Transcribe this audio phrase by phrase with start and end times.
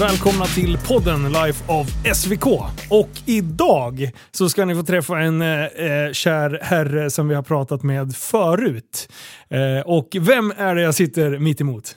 [0.00, 1.86] Välkomna till podden Life of
[2.16, 2.46] SVK.
[2.90, 7.42] Och idag så ska ni få träffa en eh, eh, kär herre som vi har
[7.42, 9.12] pratat med förut.
[9.48, 11.96] Eh, och vem är det jag sitter mitt emot?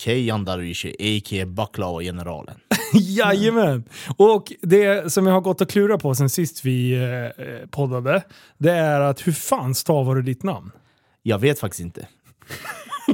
[0.00, 1.46] Kejan Darvishi, a.k.a.
[1.46, 2.56] Baklava-generalen.
[2.92, 3.84] Jajamän!
[4.16, 8.22] Och det som jag har gått och klurat på sen sist vi eh, poddade,
[8.58, 10.70] det är att hur fan stavar du ditt namn?
[11.22, 12.08] Jag vet faktiskt inte.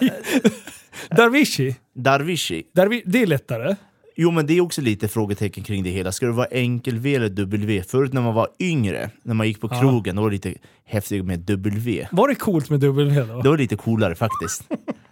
[1.16, 1.76] Darvishi?
[1.94, 2.62] Darvishi?
[2.74, 3.76] Darvi det är lättare.
[4.16, 6.12] Jo men det är också lite frågetecken kring det hela.
[6.12, 7.82] Ska det vara enkel V eller W?
[7.82, 11.24] Förut när man var yngre, när man gick på krogen, då var det lite häftigt
[11.24, 12.08] med W.
[12.12, 13.40] Var det coolt med W då?
[13.42, 14.64] Det var lite coolare faktiskt.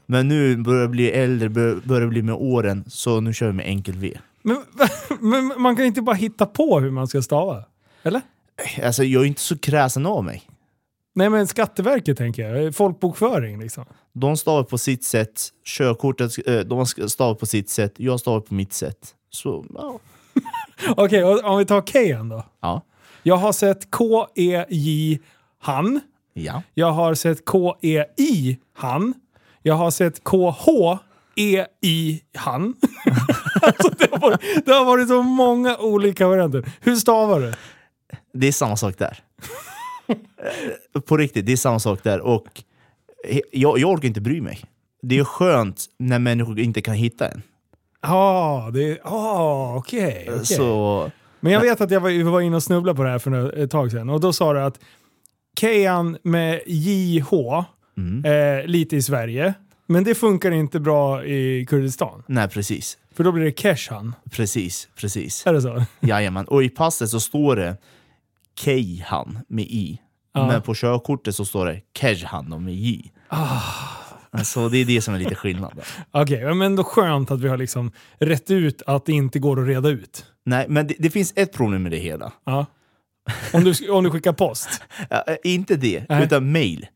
[0.07, 3.53] Men nu börjar jag bli äldre, bör- börjar bli med åren, så nu kör vi
[3.53, 4.19] med enkel V.
[4.43, 4.57] Men,
[5.21, 7.65] men man kan inte bara hitta på hur man ska stava?
[8.03, 8.21] Eller?
[8.85, 10.43] Alltså jag är inte så kräsen av mig.
[11.15, 13.85] Nej men Skatteverket tänker jag, folkbokföring liksom.
[14.13, 18.55] De stavar på sitt sätt, körkortet, eh, de stavar på sitt sätt, jag stavar på
[18.55, 19.15] mitt sätt.
[19.31, 19.99] Så, ja.
[20.97, 22.45] Okej, och om vi tar Kejan då.
[22.61, 22.83] Ja.
[23.23, 25.19] Jag har sett K-E-J
[25.59, 26.01] han.
[26.33, 26.63] Ja.
[26.75, 29.15] Jag har sett K-E-I han.
[29.63, 32.63] Jag har sett K-H-E-I han.
[33.63, 36.73] alltså det, har varit, det har varit så många olika varianter.
[36.81, 37.53] Hur stavar du?
[38.33, 39.19] Det är samma sak där.
[40.11, 42.21] Eh, På riktigt, det är samma sak där.
[42.21, 42.63] Och
[43.53, 44.61] jag, jag orkar inte bry mig.
[45.03, 47.43] Det är skönt när människor inte kan hitta en.
[48.03, 48.99] Ja, det är...
[49.05, 50.29] Ah, okej.
[50.31, 50.47] okej.
[50.47, 53.59] Så Men jag vet att jag var, var inne och snubblade på det här för
[53.59, 54.81] ett tag sedan och då sa du att
[55.61, 57.33] Kejan med JH,
[58.25, 59.55] eh, lite i Sverige,
[59.87, 62.23] men det funkar inte bra i Kurdistan.
[62.27, 62.99] nej, precis.
[63.15, 64.15] För då blir det Keshan.
[64.31, 65.47] Precis, precis.
[65.47, 65.85] Är det så?
[66.01, 66.45] Jajamän.
[66.45, 67.77] Och i passet så står det
[68.61, 70.01] Keihan med i.
[70.33, 70.47] Ja.
[70.47, 73.13] Men på körkortet så står det Kejhan med j.
[74.45, 75.81] Så det är det som är lite skillnad.
[76.11, 79.69] Okej, men då skönt att vi har liksom rätt ut att det inte går att
[79.69, 80.25] reda ut.
[80.45, 82.33] Nej, men det, det finns ett problem med det hela.
[82.45, 82.67] Ja.
[83.53, 84.69] Om du, om du skickar post.
[85.11, 86.25] Ja, eh, inte det, Nej.
[86.25, 86.87] utan mail.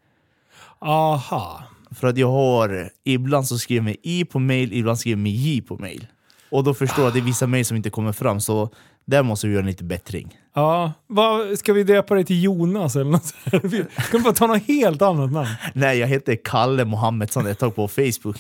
[0.79, 1.63] Aha.
[1.91, 5.23] För att jag har, ibland så skriver jag med i på mail, ibland skriver jag
[5.23, 6.07] med j på mail.
[6.51, 8.71] Och då förstår jag att det är vissa mail som inte kommer fram, så
[9.05, 10.39] där måste vi göra en lite bättring.
[10.55, 13.25] Ja, vad, ska vi döpa dig till Jonas eller något?
[13.25, 15.49] sånt kan bara ta något helt annat namn.
[15.73, 18.37] Nej, jag heter Kalle Mohammetsson ett tag på Facebook.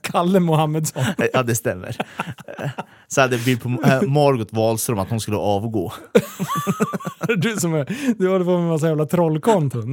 [0.00, 1.04] Kalle Mohammedsson.
[1.32, 1.96] ja, det stämmer.
[3.08, 5.92] Så hade jag bild på äh, Margot Wahlström att hon skulle avgå.
[7.36, 9.90] Du som är, du håller på med en massa jävla trollkonton.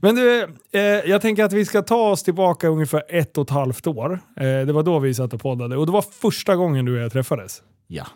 [0.00, 3.50] Men du, eh, jag tänker att vi ska ta oss tillbaka ungefär ett och ett
[3.50, 4.20] halvt år.
[4.36, 7.04] Eh, det var då vi satt och poddade och det var första gången du och
[7.04, 7.62] jag träffades.
[7.86, 8.06] Ja,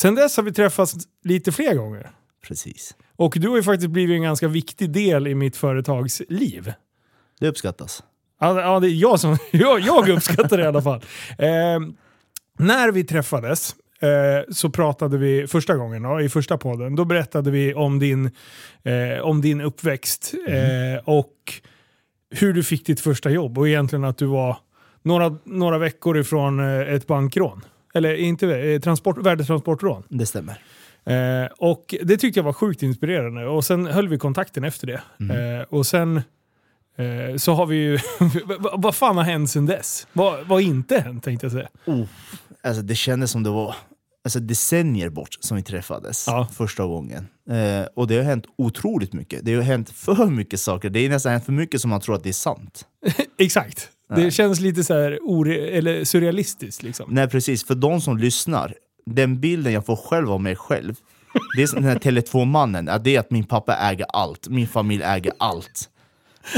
[0.00, 0.94] Sen dess har vi träffats
[1.24, 2.10] lite fler gånger.
[2.46, 2.96] precis.
[3.16, 6.72] Och du har ju faktiskt blivit en ganska viktig del i mitt företags liv.
[7.40, 8.02] Det uppskattas.
[8.40, 11.00] Ja, ja, det är jag som jag, jag uppskattar det i alla fall.
[11.38, 11.80] Eh,
[12.58, 17.50] när vi träffades eh, så pratade vi första gången, då, i första podden, då berättade
[17.50, 18.30] vi om din,
[18.82, 21.32] eh, om din uppväxt eh, och
[22.30, 24.56] hur du fick ditt första jobb och egentligen att du var
[25.02, 27.62] några, några veckor ifrån eh, ett bankrån.
[27.94, 30.02] Eller inte eh, transport, värdetransportrån.
[30.08, 30.58] Det stämmer.
[31.04, 33.46] Eh, och det tyckte jag var sjukt inspirerande.
[33.46, 35.00] Och sen höll vi kontakten efter det.
[35.34, 36.16] Eh, och sen
[36.96, 37.98] eh, så har vi ju...
[38.78, 40.06] vad- fan har hänt sen dess?
[40.12, 41.68] Vad vad har inte hänt tänkte jag säga.
[41.86, 42.04] Oh,
[42.62, 43.74] alltså det kändes som det var
[44.24, 46.48] alltså decennier bort som vi träffades Ja.
[46.54, 47.28] första gången.
[47.50, 49.44] Eh, och det har hänt otroligt mycket.
[49.44, 50.90] Det har hänt för mycket saker.
[50.90, 52.86] Det är nästan hänt för mycket som man tror att det är sant.
[53.38, 53.90] Exakt.
[54.16, 57.06] Det känns lite så eller surrealistiskt liksom.
[57.10, 58.74] Nej precis, för de som lyssnar,
[59.06, 60.94] den bilden jag får själv av mig själv,
[61.56, 64.68] det är som den här Tele2-mannen, att det är att min pappa äger allt, min
[64.68, 65.88] familj äger allt.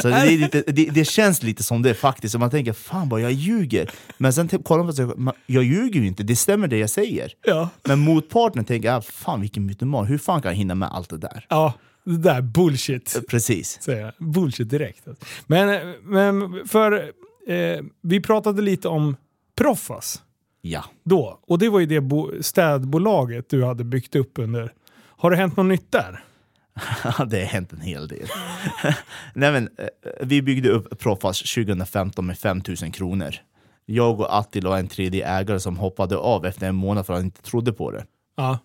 [0.02, 3.20] Så det, lite, det, det känns lite som det faktiskt, och man tänker fan vad
[3.20, 3.90] jag ljuger.
[4.18, 6.78] Men sen kollar man på sig själv, "Man- jag ljuger ju inte, det stämmer det
[6.78, 7.32] jag säger.
[7.46, 7.68] Ja.
[7.84, 11.18] Men motparten tänker, ah, fan vilken mytoman, hur fan kan jag hinna med allt det
[11.18, 11.46] där?
[11.48, 11.72] Ja,
[12.04, 13.20] det där bullshit.
[13.28, 13.78] Precis.
[13.82, 14.12] Säger jag.
[14.32, 15.08] Bullshit direkt.
[15.08, 15.24] alltså.
[15.46, 17.10] Men, men för
[17.46, 19.16] eh, vi pratade lite om
[19.58, 20.22] Proffas.
[20.62, 20.84] Ja.
[21.04, 21.38] då.
[21.46, 24.72] Och det var ju det bo- städbolaget du hade byggt upp under.
[24.96, 26.24] Har det hänt något nytt där?
[27.26, 28.26] det har hänt en hel del.
[29.34, 29.86] Nej, men, eh,
[30.20, 33.34] vi byggde upp Profas 2015 med 5000 kronor.
[33.86, 37.18] Jag och Attila och en tredje ägare som hoppade av efter en månad för att
[37.18, 38.04] han inte trodde på det.
[38.36, 38.58] Ja.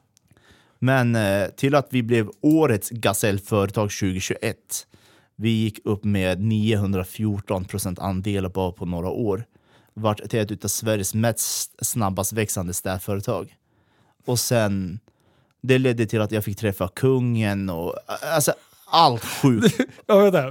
[0.80, 4.58] Men eh, till att vi blev årets Gasellföretag 2021.
[5.36, 9.46] Vi gick upp med 914 procent andelar bara på några år.
[9.94, 13.56] Vart till ett av Sveriges mest snabbast växande städföretag.
[14.26, 15.00] Och sen,
[15.62, 17.96] det ledde till att jag fick träffa kungen och
[18.36, 18.54] alltså
[18.86, 19.80] allt sjukt.
[20.08, 20.50] Ja, vänta.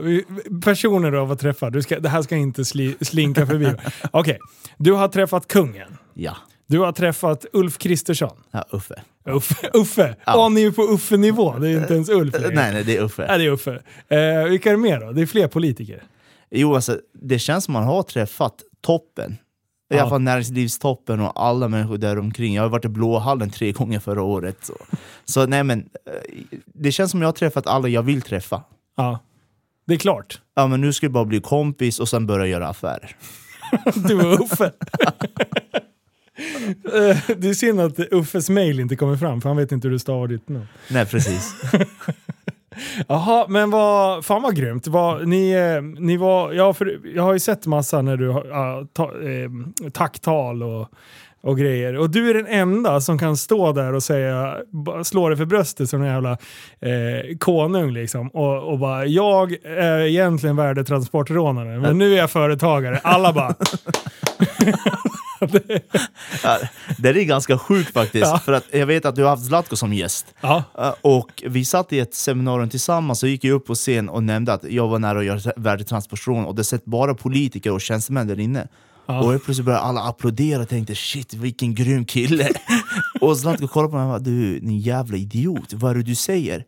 [0.64, 3.74] Personer du har träffat, du ska, det här ska inte sli, slinka förbi.
[4.10, 4.38] Okej,
[4.76, 5.96] du har träffat kungen.
[6.14, 8.36] Ja, Du har träffat Ulf Kristersson.
[8.50, 9.02] Ja, Uffe.
[9.28, 9.70] Uffe?
[9.74, 10.16] Uffe.
[10.26, 10.48] Ja.
[10.48, 11.58] Ni är på Uffe-nivå.
[11.58, 12.54] Det är inte ens Ulf längre.
[12.54, 13.26] Nej, nej, det är Uffe.
[13.28, 13.70] Nej, det är Uffe.
[14.08, 15.12] Eh, vilka är det mer då?
[15.12, 16.02] Det är fler politiker.
[16.50, 19.32] Jo, alltså, det känns som man har träffat toppen.
[19.32, 20.00] I Ja.
[20.00, 22.54] alla fall näringslivstoppen och alla människor där omkring.
[22.54, 24.56] Jag har varit i Blåhallen tre gånger förra året.
[24.62, 24.74] Så,
[25.24, 26.12] så nej men, eh,
[26.74, 28.62] det känns som jag har träffat alla jag vill träffa.
[28.96, 29.18] Ja,
[29.86, 30.40] det är klart.
[30.54, 33.16] Ja men nu ska det bara bli kompis och sen börja göra affärer.
[33.94, 34.72] Du och Uffe.
[36.84, 39.92] Eh, det är synd att Uffes mail inte kommer fram, för han vet inte hur
[39.92, 40.66] du stavar ditt namn.
[40.88, 41.54] Nej precis.
[43.08, 44.86] Jaha, men vad, fan vad grymt.
[44.86, 48.46] Vad, ni, eh, ni var, ja, för, jag har ju sett massa när du har
[48.46, 49.50] ja, ta, eh,
[49.92, 50.88] tacktal och,
[51.40, 51.96] och grejer.
[51.96, 54.56] Och du är den enda som kan stå där och säga,
[55.04, 56.32] slå dig för bröstet som en jävla
[56.80, 58.28] eh, konung liksom.
[58.28, 63.00] Och, och bara, jag är egentligen värdetransportrånare, men nu är jag företagare.
[63.02, 63.54] Alla bara,
[66.98, 68.26] det är ganska sjukt faktiskt.
[68.26, 68.38] Ja.
[68.38, 70.34] För att jag vet att du har haft Zlatko som gäst.
[70.40, 74.08] ja, Eh, Och vi satt i ett seminarium tillsammans och gick jag upp på scen
[74.08, 77.80] och nämnde att jag var nära att göra värdetransportation och det satt bara politiker och
[77.80, 78.68] tjänstemän där inne.
[79.06, 79.20] Ja.
[79.22, 82.48] Och helt plötsligt började alla applådera och tänkte shit vilken grym kille.
[83.20, 86.14] och Zlatko kollade på mig och bara du din jävla idiot, vad är det du
[86.14, 86.64] säger?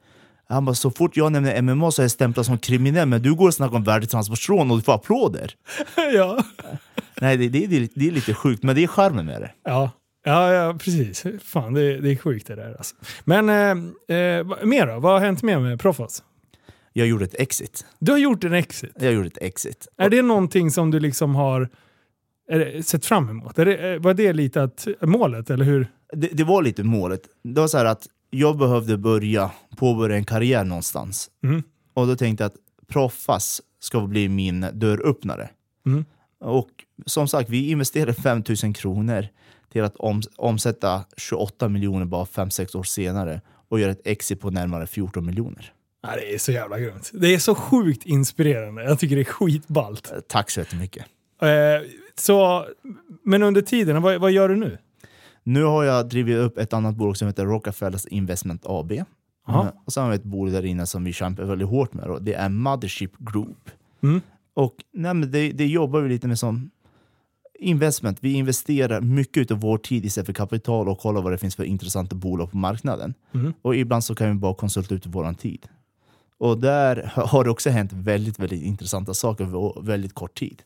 [0.49, 3.35] Han bara så fort jag nämner MMA så är jag stämplad som kriminell men du
[3.35, 5.51] går och snackar om värdetransportation och du får applåder.
[6.15, 6.39] ja.
[7.21, 9.53] Nej det, det, det, det är lite sjukt men det är charmen med det.
[9.65, 9.91] Ja,
[10.25, 11.25] ja, ja precis.
[11.43, 12.97] Fan, det, det är sjukt det där alltså.
[13.25, 15.01] Men eh, eh, mer då?
[15.01, 16.23] Vad har hänt mer med Proffas?
[16.93, 17.87] Jag gjorde ett exit.
[17.99, 18.93] Du har gjort en exit.
[19.01, 19.89] Jag gjorde ett exit.
[19.97, 21.69] Är det någonting som du liksom har
[22.49, 23.59] det, sett fram emot?
[23.59, 25.89] Är det, eh, var det lite att, målet, eller hur?
[26.13, 27.23] det, det var lite målet.
[27.43, 31.31] Det var så här att jag behövde börja påbörja en karriär någonstans.
[31.45, 31.63] Mm.
[31.95, 35.49] Och då tänkte jag att Proffas ska bli min dörröppnare.
[35.87, 36.05] Mm.
[36.41, 36.69] Och
[37.06, 39.28] som sagt, vi investerade 5000 kronor
[39.72, 44.50] till att om, omsätta 28 miljoner bara 5-6 år senare och göra ett exit på
[44.50, 45.72] närmare 14 miljoner.
[46.02, 47.10] Ja, det är så jävla grymt.
[47.14, 48.84] Det är så sjukt inspirerande.
[48.84, 50.12] Jag tycker det är skitballt.
[50.12, 51.04] Eh, Tack så jättemycket.
[51.43, 51.48] Eh,
[52.19, 52.66] så,
[53.25, 54.78] men under tiden, vad, vad gör du nu?
[55.43, 58.93] Nu har jag drivit upp ett annat bolag som heter Rockefellers Investment AB.
[58.93, 59.04] Eh,
[59.84, 62.04] Och så har vi ett bolag där inne som vi kämpar väldigt hårt med.
[62.04, 63.70] Och det är Mothership Group.
[64.02, 64.20] Mm.
[64.54, 66.70] Och nej, det, det jobbar vi lite med som
[67.58, 68.19] investment.
[68.20, 71.64] Vi investerar mycket av vår tid istället för kapital och kollar vad det finns för
[71.64, 73.14] intressanta bolag på marknaden.
[73.35, 73.53] Mm.
[73.62, 75.67] Och ibland så kan vi bara konsulta ut vår tid.
[76.38, 80.62] Och där har det också hänt väldigt, väldigt intressanta saker på väldigt kort tid.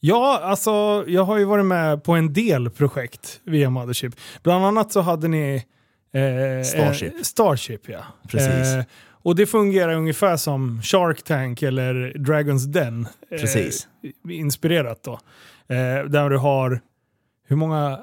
[0.00, 4.14] Ja, alltså jag har ju varit med på en del projekt via Mothership.
[4.42, 5.64] Bland annat så hade ni
[6.12, 7.14] eh, Starship.
[7.16, 8.04] Eh, Starship, ja.
[8.28, 8.74] Precis.
[8.74, 8.84] Eh,
[9.22, 13.08] och det fungerar ungefär som Shark Tank eller Dragons Den.
[13.30, 13.88] eh, Precis.
[14.28, 15.20] inspirerat då.
[15.68, 16.80] Eh, där du har,
[17.46, 18.00] hur många,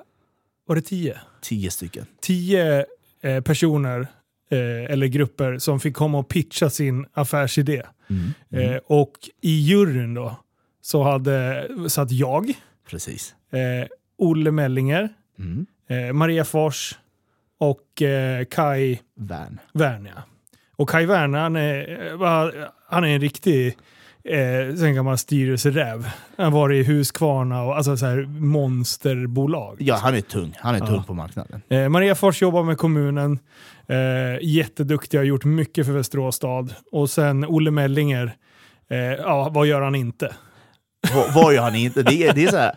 [0.66, 1.18] var det tio?
[1.42, 2.06] Tio stycken.
[2.22, 2.86] Tio
[3.22, 4.00] eh, personer
[4.50, 7.84] eh, eller grupper som fick komma och pitcha sin affärsidé.
[8.10, 8.72] Mm.
[8.72, 10.36] Eh, och i juryn då
[10.82, 12.54] så hade, satt jag,
[12.90, 13.36] Precis.
[13.52, 13.88] eh,
[14.18, 15.66] Olle Mellinger, Mm.
[15.90, 17.00] eh, Maria Fors
[17.58, 19.60] och eh, Kai Värn.
[19.74, 20.06] Wärn.
[20.16, 20.22] Ja.
[20.76, 23.78] Och Kai Wärn, han är, eh, han är en riktig
[24.30, 26.10] eh, sen gammal styrelseräv.
[26.38, 29.76] Han varit i Husqvarna och alltså så här monsterbolag.
[29.80, 30.54] Ja, han är tung.
[30.60, 30.86] Han är Ja.
[30.88, 31.62] tung på marknaden.
[31.70, 33.40] Eh, Maria Fors jobbar med kommunen.
[33.88, 33.96] Eh,
[34.42, 36.74] jätteduktig, har gjort mycket för Västerås stad.
[36.92, 38.36] Och sen Olle Mellinger,
[38.90, 40.34] eh, ja vad gör han inte?
[41.16, 42.04] Vad, vad gör han inte?
[42.04, 42.76] Det är, det är så här,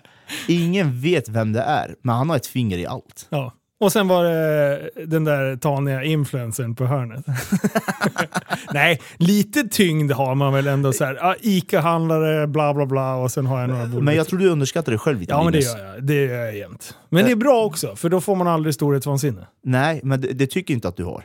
[0.48, 3.26] ingen vet vem det är, men han har ett finger i allt.
[3.30, 3.52] Ja.
[3.80, 7.24] Och sen var det den där taniga influencern på hörnet.
[8.72, 11.18] Nej, lite tyngd har man väl ändå så här.
[11.20, 14.02] ah, Ica-handlare, bla bla bla och sen har jag några bolag.
[14.02, 16.04] Men jag tror du underskattar dig själv lite Ja men det gör jag.
[16.04, 16.94] Det gör jag jämt.
[17.08, 19.46] Men det är bra också, för då får man aldrig storhetsvansinne.
[19.64, 21.24] Nej, men det, det tycker inte att du har.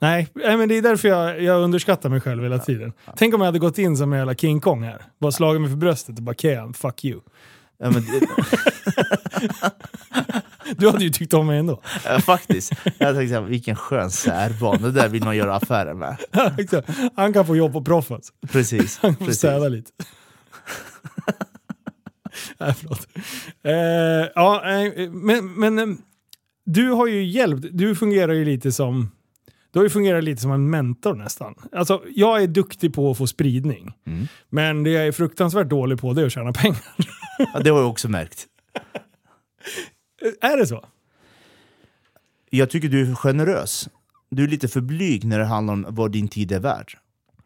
[0.00, 2.92] Nej, men det är därför jag, jag underskattar mig själv hela tiden.
[3.16, 5.02] Tänk om jag hade gått in som en jävla King Kong här.
[5.20, 7.20] Bara slagit mig för bröstet och bara Kean, fuck you.
[7.78, 8.02] Ja, men, det,
[10.76, 11.82] Du hade ju tyckt om mig ändå.
[12.04, 12.72] ja, faktiskt.
[12.98, 16.16] Jag tänkte såhär, vilken skön särbarn, det där vill man göra affärer med.
[17.16, 18.32] Han kan få jobb på Proffas.
[18.52, 18.98] Precis.
[19.02, 19.38] Han får precis.
[19.38, 19.90] städa lite.
[22.58, 23.08] Nej, förlåt.
[23.62, 25.86] Eh, ja, eh, men, men eh,
[26.64, 27.66] du har ju hjälpt.
[27.72, 29.10] Du fungerar ju lite som
[29.72, 31.54] du har ju fungerat lite som en mentor nästan.
[31.72, 33.92] Alltså, jag är duktig på att få spridning.
[34.06, 34.28] Mm.
[34.48, 36.94] Men det jag är fruktansvärt dålig på det är att tjäna pengar.
[37.38, 38.46] Ja, det har jag också märkt.
[40.40, 40.84] är det så?
[42.50, 43.88] Jag tycker du är generös.
[44.30, 46.98] Du är lite för blyg när det handlar om vad din tid är värd.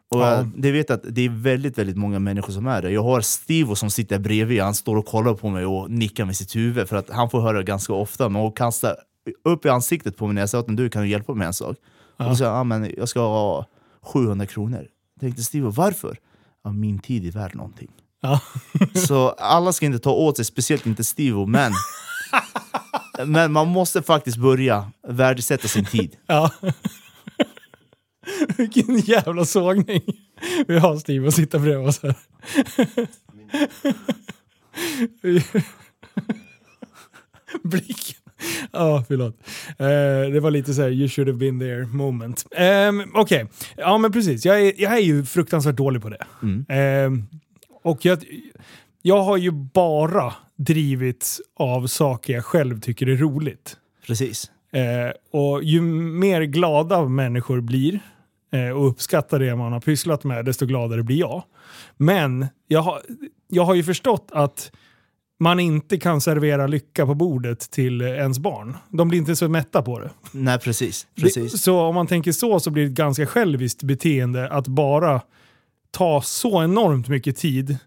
[0.09, 0.35] Och Ja.
[0.35, 2.91] jag- det vet att det är väldigt, väldigt många människor som är det.
[2.91, 6.35] Jag har Stivo som sitter bredvid, han står och kollar på mig och nickar med
[6.37, 8.29] sitt huvud för att han får höra det ganska ofta.
[8.29, 8.95] Men och kastar
[9.43, 11.47] upp i ansiktet på mig när jag säger att du kan du hjälpa mig med
[11.47, 11.77] en sak.
[12.17, 13.65] Och då säger han, ah, men jag ska ha
[14.01, 14.87] 700 kronor.
[15.13, 16.17] Jag tänkte Stivo, varför?
[16.63, 17.91] Ja, min tid är värd någonting.
[18.21, 18.39] Ja.
[19.07, 21.71] Så alla ska inte ta åt sig, speciellt inte Stivo, men
[23.25, 26.15] men man måste faktiskt börja värdesätta sin tid.
[26.27, 26.51] Ja.
[28.57, 30.01] Vilken jävla sågning.
[30.67, 32.15] Vi har Steve och sitta bredvid oss här.
[37.63, 38.15] Blicken.
[38.71, 39.37] Ja, förlåt.
[39.79, 42.45] Eh, det var lite så här, you should have been there moment.
[42.89, 44.45] Um, Okej, ja men precis.
[44.45, 46.25] Jag är, jag är ju fruktansvärt dålig på det.
[46.69, 47.27] Ehm,
[47.83, 48.23] och jag,
[49.01, 53.77] jag har ju bara drivits av saker jag själv tycker är roligt.
[54.07, 54.51] Precis.
[54.71, 57.99] Eh, och ju mer glada människor blir
[58.51, 61.43] eh, och uppskattar det man har pysslat med, desto gladare blir jag.
[61.97, 63.01] Men jag har,
[63.47, 64.71] jag har ju förstått att
[65.39, 68.77] man inte kan servera lycka på bordet till ens barn.
[68.89, 70.09] De blir inte så mätta på det.
[70.31, 71.07] Nej, precis.
[71.15, 71.21] det.
[71.21, 71.61] precis.
[71.61, 75.21] Så om man tänker så så blir det ett ganska själviskt beteende att bara
[75.91, 77.77] ta så enormt mycket tid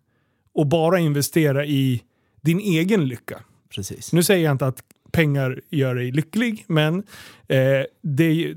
[0.54, 2.02] och bara investera i
[2.40, 3.40] din egen lycka.
[3.74, 4.12] precis.
[4.12, 4.82] Nu säger jag inte att
[5.12, 7.02] pengar gör dig lycklig, men
[7.48, 8.54] eh, det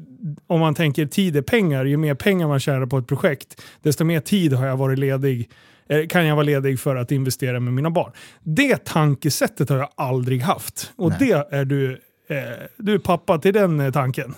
[0.47, 4.03] om man tänker tid är pengar, ju mer pengar man tjänar på ett projekt, desto
[4.03, 5.49] mer tid har jag varit ledig,
[5.87, 8.11] eh, kan jag vara ledig för att investera med mina barn.
[8.43, 10.91] Det tankesättet har jag aldrig haft.
[10.95, 11.17] Och Nej.
[11.19, 11.91] det är du,
[12.27, 12.37] eh,
[12.77, 14.35] du är pappa till den eh, tanken.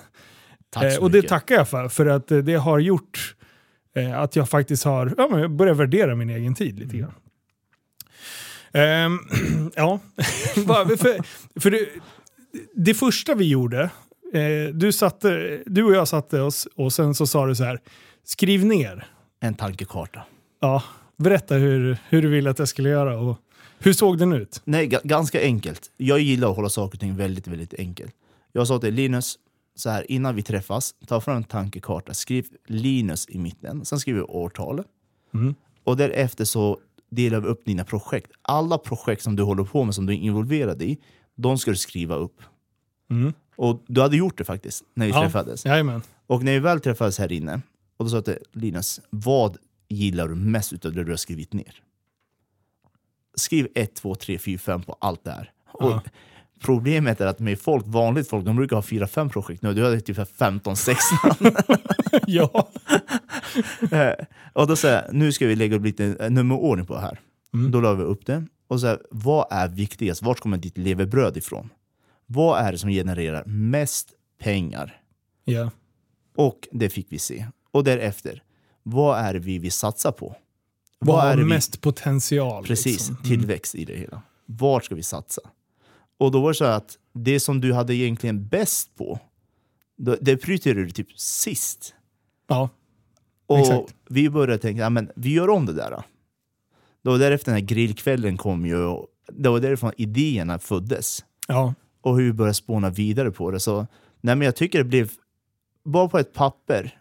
[0.69, 3.35] Tack Eh, och det tackar jag för, för att eh, det har gjort
[3.95, 7.13] eh, att jag faktiskt har ja, börjar värdera min egen tid lite grann.
[8.75, 9.19] Ehm,
[9.75, 9.99] ja,
[10.97, 11.19] för,
[11.59, 11.87] för det,
[12.75, 13.89] det första vi gjorde,
[14.33, 17.79] eh, du, satte, du och jag satte oss och sen så sa du så här,
[18.23, 19.07] skriv ner.
[19.39, 20.23] En tankekarta.
[20.61, 20.83] Ja,
[21.17, 23.37] berätta hur, hur du ville att jag skulle göra och
[23.79, 24.61] hur såg den ut?
[24.65, 25.91] Nej, ga- ganska enkelt.
[25.97, 28.13] Jag gillar att hålla saker och ting väldigt, väldigt enkelt.
[28.51, 29.35] Jag sa till Linus,
[29.75, 34.19] så här, innan vi träffas, ta fram en tankekarta, skriv Linus i mitten, sen skriver
[34.19, 34.83] vi årtal.
[35.33, 35.55] Mm.
[35.83, 36.79] Och därefter så
[37.09, 38.31] delar vi upp dina projekt.
[38.41, 40.97] Alla projekt som du håller på med, som du är involverad i,
[41.35, 42.41] de ska du skriva upp.
[43.09, 43.33] Mm.
[43.55, 45.21] Och du hade gjort det faktiskt, när vi Ja.
[45.21, 45.65] träffades.
[45.65, 46.01] Jajamän.
[46.27, 47.61] Och när vi väl träffades här inne,
[47.97, 49.57] och då sa jag till Linus, vad
[49.89, 51.81] gillar du mest utav det du har skrivit ner?
[53.37, 55.51] Skriv 1, 2, 3, 4, 5 på allt det här.
[55.71, 56.01] Och Ja.
[56.61, 59.73] Problemet är att med folk, vanligt folk, de brukar ha 4-5 projekt nu.
[59.73, 61.29] Du hade typ 15, 16.
[62.27, 62.69] ja.
[63.91, 64.13] Eh,
[64.53, 67.19] och då säger jag, nu ska vi lägga upp lite eh, nummerordning på det här.
[67.53, 67.71] Mm.
[67.71, 68.45] Då la vi upp det.
[68.67, 70.21] Och så här, vad är viktigast?
[70.21, 71.69] Vart kommer ditt levebröd ifrån?
[72.25, 74.09] Vad är det som genererar mest
[74.39, 75.01] pengar?
[75.43, 75.71] ja.
[76.37, 77.45] Och det fick vi se.
[77.71, 78.43] Och därefter,
[78.83, 80.35] vad är det vi vill satsa på?
[80.99, 82.65] Vad är har det vi- mest potential?
[82.65, 83.15] Precis, liksom?
[83.15, 83.25] Mm.
[83.27, 84.21] tillväxt i det hela.
[84.45, 85.41] Vart ska vi satsa?
[86.17, 89.19] Och då var det så att det som du hade egentligen bäst på,
[90.21, 91.95] det prioriterade du typ sist.
[92.47, 92.69] Ja.
[93.47, 93.95] Och Exakt.
[94.09, 95.91] vi började tänka, ja, men vi gör om det där.
[95.91, 96.03] Då.
[97.01, 101.25] Det var därefter den här grillkvällen kom ju, och det var därifrån idéerna föddes.
[101.47, 101.73] ja.
[102.01, 103.59] Och hur vi började spåna vidare på det.
[103.59, 103.87] Så
[104.21, 105.11] nej, men jag tycker det blev,
[105.83, 106.99] bara på ett papper,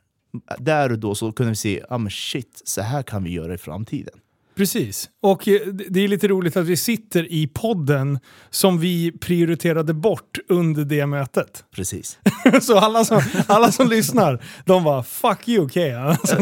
[0.59, 3.55] där och då så kunde vi se, ja men shit, så här kan vi göra
[3.55, 4.21] i framtiden.
[4.57, 5.09] Precis.
[5.23, 8.19] Och eh, det är lite roligt att vi sitter i podden
[8.51, 11.65] som vi prioriterade bort under det mötet.
[11.77, 12.19] Precis.
[12.63, 16.01] Så alla som, alla som lyssnar, de var “fuck you Kea”.
[16.05, 16.37] Alltså,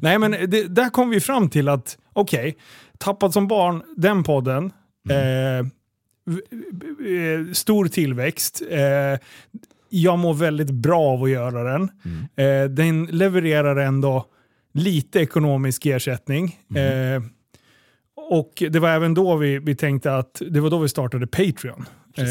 [0.00, 2.56] Nej men det, där kom vi fram till att, okej,
[2.98, 4.64] Tappad som barn, den podden,
[5.10, 5.66] eh,
[6.26, 6.40] v-
[6.98, 8.62] v- eh, stor tillväxt.
[8.70, 9.18] Eh,
[9.88, 11.82] jag mår väldigt bra av att göra den.
[12.36, 14.26] Eh, den levererar ändå
[14.74, 16.58] lite ekonomisk ersättning.
[16.76, 17.22] Eh,
[18.32, 21.86] och det var även då vi, vi tänkte att det var då vi startade Patreon.
[22.16, 22.24] Eh,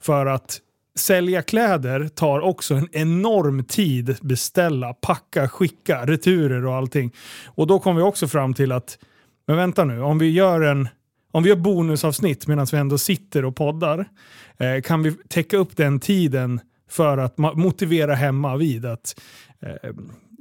[0.00, 0.60] för att
[0.98, 4.16] sälja kläder tar också en enorm tid.
[4.20, 7.12] Beställa, packa, skicka, returer och allting.
[7.46, 8.98] Och då kom vi också fram till att,
[9.46, 10.88] men vänta nu, om vi gör en
[11.30, 14.08] om vi gör bonusavsnitt medan vi ändå sitter och poddar,
[14.58, 19.20] eh, kan vi täcka upp den tiden för att motivera hemma vid att
[19.60, 19.90] eh,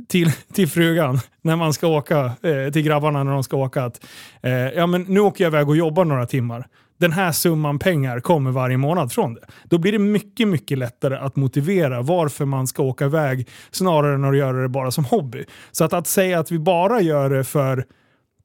[0.08, 4.06] till, till frugan när man ska åka, eh, till grabbarna när de ska åka att
[4.42, 6.68] eh, ja, men nu åker jag iväg och jobbar några timmar.
[7.00, 9.42] Den här summan pengar kommer varje månad från det.
[9.64, 14.24] Då blir det mycket, mycket lättare att motivera varför man ska åka iväg snarare än
[14.24, 15.46] att göra det bara som hobby.
[15.72, 17.86] Så att, att säga att vi bara gör det för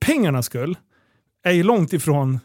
[0.00, 0.76] pengarnas skull
[1.44, 2.40] är ju långt ifrån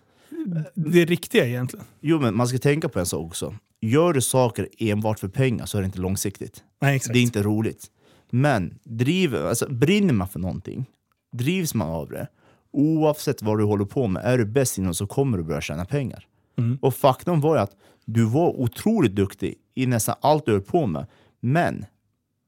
[0.76, 1.86] det riktiga egentligen.
[2.02, 3.56] Jo, men man ska tänka på en sak också.
[3.82, 6.64] Gör du saker enbart för pengar så är det inte långsiktigt.
[6.82, 7.02] Nej.
[7.14, 7.88] Det är inte roligt.
[8.30, 10.86] Men driv, alltså, brinner man för någonting,
[11.32, 12.28] drivs man av det,
[12.72, 15.86] oavsett vad du håller på med, är du bäst inom så kommer du börja tjäna
[15.86, 16.28] pengar.
[16.58, 16.78] Mm.
[16.82, 20.86] Och faktum var ju att du var otroligt duktig i nästan allt du höll på
[20.86, 21.06] med,
[21.40, 21.86] men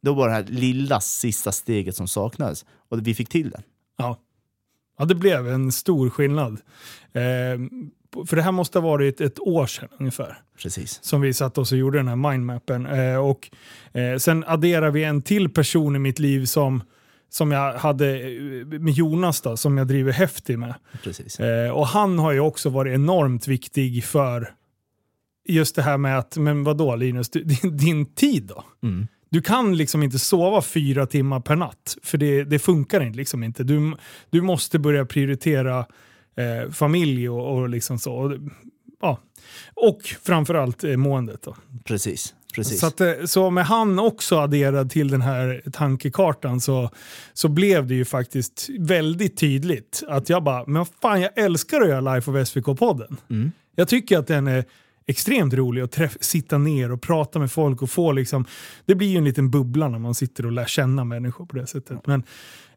[0.01, 3.61] det var det här lilla sista steget som saknades, och vi fick till det.
[3.97, 4.17] Ja.
[4.97, 6.61] ja, det blev en stor skillnad.
[7.13, 7.59] Eh,
[8.27, 10.37] för det här måste ha varit ett år sedan ungefär.
[10.61, 10.99] Precis.
[11.03, 12.85] som vi satt oss och gjorde den här mindmappen.
[12.85, 13.49] Eh, och,
[13.93, 16.83] eh, sen adderar vi en till person i mitt liv som,
[17.29, 20.73] som jag hade eh, med Jonas då, som jag driver Häftig med.
[21.03, 21.39] Precis.
[21.39, 24.53] Eh, och han har ju också varit enormt viktig för
[25.47, 28.63] just det här med att, men vadå Linus, du, din, din tid då?
[28.83, 29.07] Mm.
[29.31, 33.17] Du kan liksom inte sova fyra timmar per natt, för det, det funkar inte.
[33.17, 33.63] Liksom inte.
[33.63, 33.93] Du,
[34.29, 35.85] du måste börja prioritera
[36.39, 38.13] eh, familj och, och liksom så.
[38.13, 38.33] Och,
[39.01, 39.19] ja.
[39.73, 41.41] och framförallt eh, måendet.
[41.41, 41.55] Då.
[41.85, 42.35] Precis.
[42.55, 42.79] Precis.
[42.79, 46.89] Så, att, eh, så med han också adderad till den här tankekartan så,
[47.33, 51.87] så blev det ju faktiskt väldigt tydligt att jag bara, men fan jag älskar att
[51.87, 53.17] göra Life of SVK-podden.
[53.29, 53.51] Mm.
[53.75, 54.65] Jag tycker att den är
[55.07, 58.45] extremt rolig att träff- sitta ner och prata med folk och få liksom,
[58.85, 61.67] det blir ju en liten bubbla när man sitter och lär känna människor på det
[61.67, 62.07] sättet.
[62.07, 62.23] Men,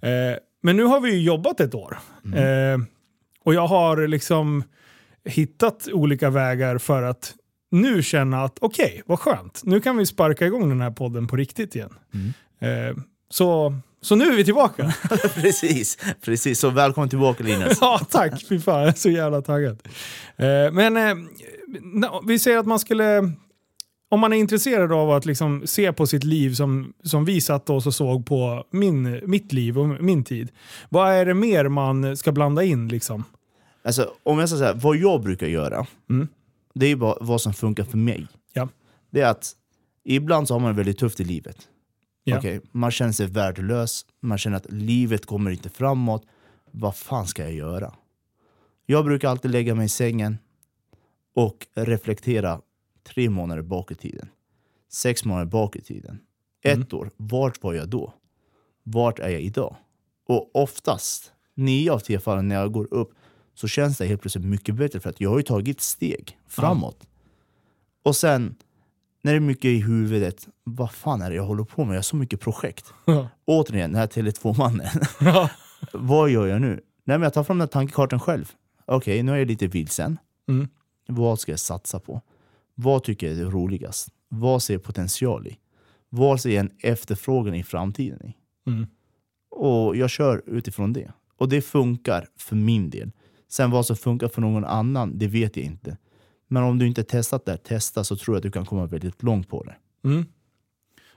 [0.00, 1.98] eh, men nu har vi ju jobbat ett år.
[2.34, 2.78] Eh,
[3.44, 4.64] och jag har liksom
[5.24, 7.34] hittat olika vägar för att
[7.70, 9.60] nu känna att okej, vad skönt.
[9.64, 11.94] Nu kan vi sparka igång den här podden på riktigt igen.
[12.60, 12.96] Eh,
[13.30, 14.94] så, så nu är vi tillbaka.
[15.34, 15.98] precis.
[16.24, 16.58] Precis.
[16.60, 17.78] Så välkommen tillbaka Linus.
[17.80, 18.44] ja, tack.
[18.48, 19.82] Fy fan, jag är så jävla taggad.
[20.36, 21.14] Eh, men eh,
[22.26, 23.32] vi säger att man skulle...
[24.12, 27.70] Om man är intresserad av att liksom se på sitt liv som, som vi satt
[27.70, 30.50] oss och såg på min, mitt liv och min tid.
[30.88, 32.88] Vad är det mer man ska blanda in?
[32.88, 33.24] Liksom?
[33.84, 36.28] Alltså, om jag ska säga vad jag brukar göra, Mm.
[36.74, 38.26] det är bara vad som funkar för mig.
[38.52, 38.68] Ja.
[39.10, 39.52] Det är att
[40.04, 41.68] ibland så har man det väldigt tufft i livet.
[42.24, 42.38] Ja.
[42.38, 46.22] Okej, Man känner sig värdelös, man känner att livet kommer inte framåt.
[46.70, 47.94] Vad fan ska jag göra?
[48.86, 50.38] Jag brukar alltid lägga mig i sängen
[51.34, 52.60] och reflektera
[53.02, 54.28] tre månader bak i tiden.
[54.92, 56.20] Sex månader bak i tiden.
[56.62, 58.14] Ett år, vart var jag då?
[58.82, 59.76] Vart är jag idag?
[60.28, 63.14] Och oftast, nio av tio fall när jag går upp,
[63.54, 67.06] så känns det helt plötsligt mycket bättre för att jag har ju tagit steg framåt.
[68.02, 68.54] Och sen,
[69.22, 71.94] när det är mycket i huvudet, vad fan är det jag håller på med?
[71.94, 72.92] Jag har så mycket projekt.
[73.04, 73.28] Ja.
[73.44, 74.88] Återigen, den här Tele2-mannen.
[75.20, 75.50] Ja.
[75.92, 76.68] vad gör jag nu?
[77.04, 78.52] Nej, men jag tar fram den här tankekartan själv.
[78.86, 80.18] Okej, nu är jag lite vilsen.
[80.48, 80.68] Mm.
[81.08, 82.20] Vad ska jag satsa på?
[82.74, 84.08] Vad tycker jag är roligast?
[84.28, 85.58] Vad ser jag potential i?
[86.08, 88.36] Vad ser jag en efterfrågan i framtiden i?
[88.70, 88.86] Mm.
[89.50, 91.12] Och jag kör utifrån det.
[91.36, 93.10] Och det funkar för min del.
[93.48, 95.96] Sen vad som funkar för någon annan, det vet jag inte.
[96.48, 99.22] Men om du inte testat det, testa så tror jag att du kan komma väldigt
[99.22, 99.76] långt på det.
[100.08, 100.24] Mm.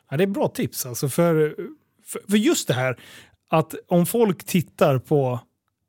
[0.10, 1.10] Ja, det är bra tips alltså.
[1.10, 1.56] För,
[2.04, 3.00] för, för just det här
[3.48, 5.40] att om folk tittar på,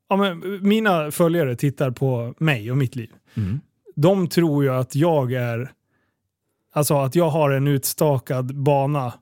[0.09, 3.11] ja, men mina följare tittar på mig och mitt liv.
[3.33, 3.59] Mm.
[4.01, 5.71] De tror ju att jag är,
[6.73, 9.13] alltså att jag har en utstakad bana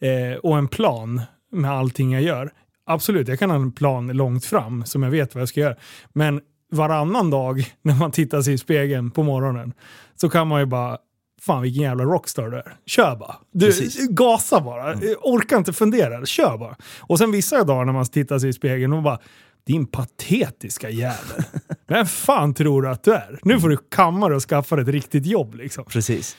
[0.00, 2.52] eh, och en plan med allting jag gör.
[2.86, 5.76] Absolut, jag kan ha en plan långt fram som jag vet vad jag ska göra.
[6.12, 6.40] Men
[6.72, 9.72] varannan dag när man tittar sig i spegeln på morgonen
[10.14, 10.98] så kan man ju bara
[11.40, 12.76] Fan vilken jävla rockstar du är.
[12.86, 13.36] Kör bara.
[13.52, 14.08] Du, Precis.
[14.08, 14.94] gasa bara.
[15.22, 16.26] Orka inte fundera.
[16.26, 16.76] Kör bara.
[17.00, 19.18] Och sen vissa dagar när man tittar sig i spegeln och bara
[19.66, 21.42] din patetiska jävel.
[21.86, 23.38] Vem fan tror du att du är?
[23.42, 25.54] Nu får du kamma dig och skaffa dig ett riktigt jobb.
[25.54, 25.84] Liksom.
[25.84, 26.36] Precis.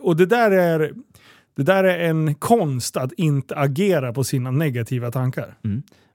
[0.00, 0.92] Och det där, är,
[1.56, 5.58] det där är en konst att inte agera på sina negativa tankar.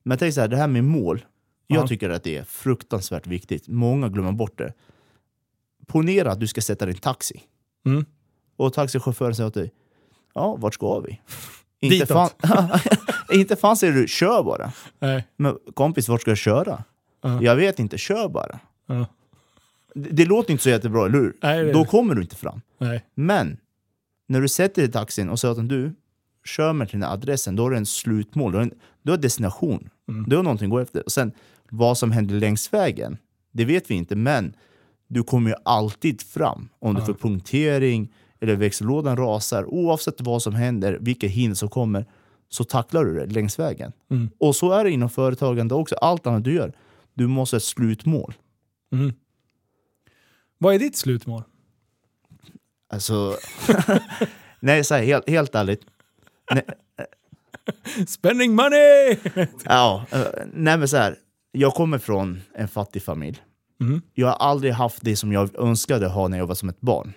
[0.03, 1.25] Men tänk så här, det här med mål.
[1.67, 1.87] Jag Ja.
[1.87, 3.67] tycker att det är fruktansvärt viktigt.
[3.67, 4.73] Många glömmer bort det.
[5.87, 7.41] Ponera att du ska sätta din taxi.
[7.85, 8.05] Mm.
[8.55, 9.71] Och taxichauffören säger åt dig,
[10.33, 11.21] ja, vart ska vi?
[11.83, 12.29] Inte, fan,
[13.31, 14.71] inte fan säger du, kör bara.
[14.99, 15.27] Nej.
[15.37, 16.83] Men kompis, vart ska jag köra?
[17.21, 17.41] Ja.
[17.43, 18.59] Jag vet inte, kör bara.
[18.87, 19.05] Ja.
[19.95, 21.33] Det, det låter inte så jättebra, eller hur?
[21.43, 22.61] Nej, det- Då kommer du inte fram.
[22.77, 23.05] Nej.
[23.15, 23.57] Men,
[24.27, 25.95] när du sätter dig i taxin och säger att du
[26.45, 29.11] kör mig till den här adressen, då har du en slutmål, du har en, du
[29.11, 29.89] har destination.
[30.27, 31.03] Du har någonting att gå efter.
[31.05, 31.31] Och sen,
[31.69, 33.17] vad som händer längs vägen,
[33.51, 34.55] det vet vi inte, men
[35.07, 36.69] du kommer ju alltid fram.
[36.79, 38.13] Om du får punktering,
[38.43, 42.05] eller växellådan rasar, oavsett vad som händer, vilka hinder som kommer,
[42.49, 43.91] så tacklar du det längs vägen.
[44.11, 44.29] Mm.
[44.37, 46.73] Och så är det inom företagande också, allt annat du gör.
[47.13, 48.33] Du måste ha ett slutmål.
[48.91, 49.13] Mm.
[50.57, 51.43] Vad är ditt slutmål?
[52.89, 53.37] Alltså,
[54.59, 55.81] nej, så här, helt, helt ärligt.
[56.51, 56.63] Nej,
[58.07, 59.17] Spending money!
[59.65, 61.15] ja, eh, nej men så här,
[61.51, 63.41] jag kommer från en fattig familj.
[63.81, 64.01] Mm.
[64.13, 67.13] Jag har aldrig haft det som jag önskade ha när jag var som ett barn.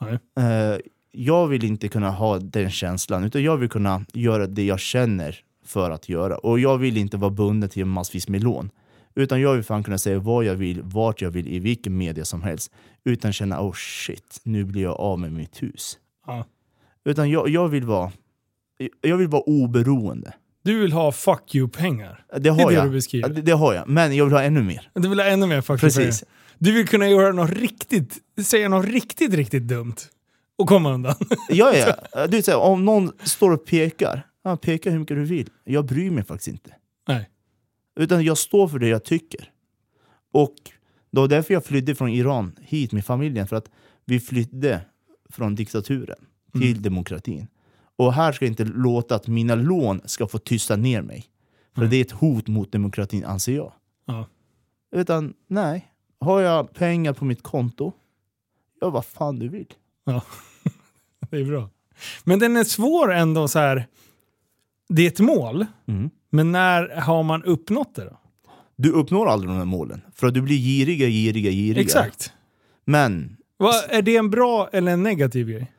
[0.00, 0.18] Nej.
[0.46, 0.78] Eh,
[1.12, 5.38] jag vill inte kunna ha den känslan, utan jag vill kunna göra det jag känner
[5.64, 6.36] för att göra.
[6.38, 8.70] Och jag vill inte vara bunden till massvis med lån.
[9.14, 12.24] Utan jag vill fan kunna säga vad jag vill, vart jag vill, i vilken media
[12.24, 12.72] som helst.
[13.04, 15.98] Utan känna oh shit, nu blir jag av med mitt hus.
[16.26, 16.44] Ja.
[17.04, 18.12] Utan jag, jag vill vara
[19.00, 20.32] jag vill vara oberoende.
[20.62, 22.24] Du vill ha fuck you-pengar.
[22.32, 22.86] Det Det är har det jag.
[22.86, 23.28] du beskriver.
[23.28, 24.90] Ja, Det, det har jag, men jag vill ha ännu mer.
[24.94, 26.06] Du vill ha ännu mer fuck you-pengar.
[26.06, 26.24] Precis.
[26.62, 29.94] Du vill kunna göra något riktigt, säga något riktigt, riktigt dumt.
[30.58, 31.14] Och komma undan.
[31.48, 31.74] Ja,
[32.12, 32.26] ja.
[32.26, 35.50] Du så här, om någon står och pekar, ja, peka hur mycket du vill.
[35.64, 36.74] Jag bryr mig faktiskt inte.
[37.08, 37.30] Nej.
[38.00, 39.50] Utan jag står för det jag tycker.
[40.32, 40.54] Och
[41.10, 43.46] det var därför jag flydde från Iran hit med familjen.
[43.46, 43.70] För att
[44.04, 44.80] vi flydde
[45.30, 46.18] från diktaturen
[46.52, 47.46] till demokratin.
[47.96, 51.26] Och här ska jag inte låta att mina lån ska få tysta ner mig.
[51.74, 53.72] För det är ett hot mot demokratin anser jag.
[54.06, 54.26] Ja.
[54.96, 55.89] Utan nej,
[56.20, 57.92] har jag pengar på mitt konto,
[58.80, 59.66] ja vad fan du vill.
[60.04, 60.22] Ja,
[61.30, 61.68] det är bra.
[62.24, 63.86] Men den är svår ändå så här.
[64.88, 66.10] Det är ett mål, Mm.
[66.30, 68.16] men när har man uppnått det då?
[68.76, 70.00] Du uppnår aldrig de här målen.
[70.14, 71.82] För att du blir giriga, giriga, giriga.
[71.82, 72.32] Exakt.
[72.84, 75.72] Men Vad, är det en bra eller en negativ grej?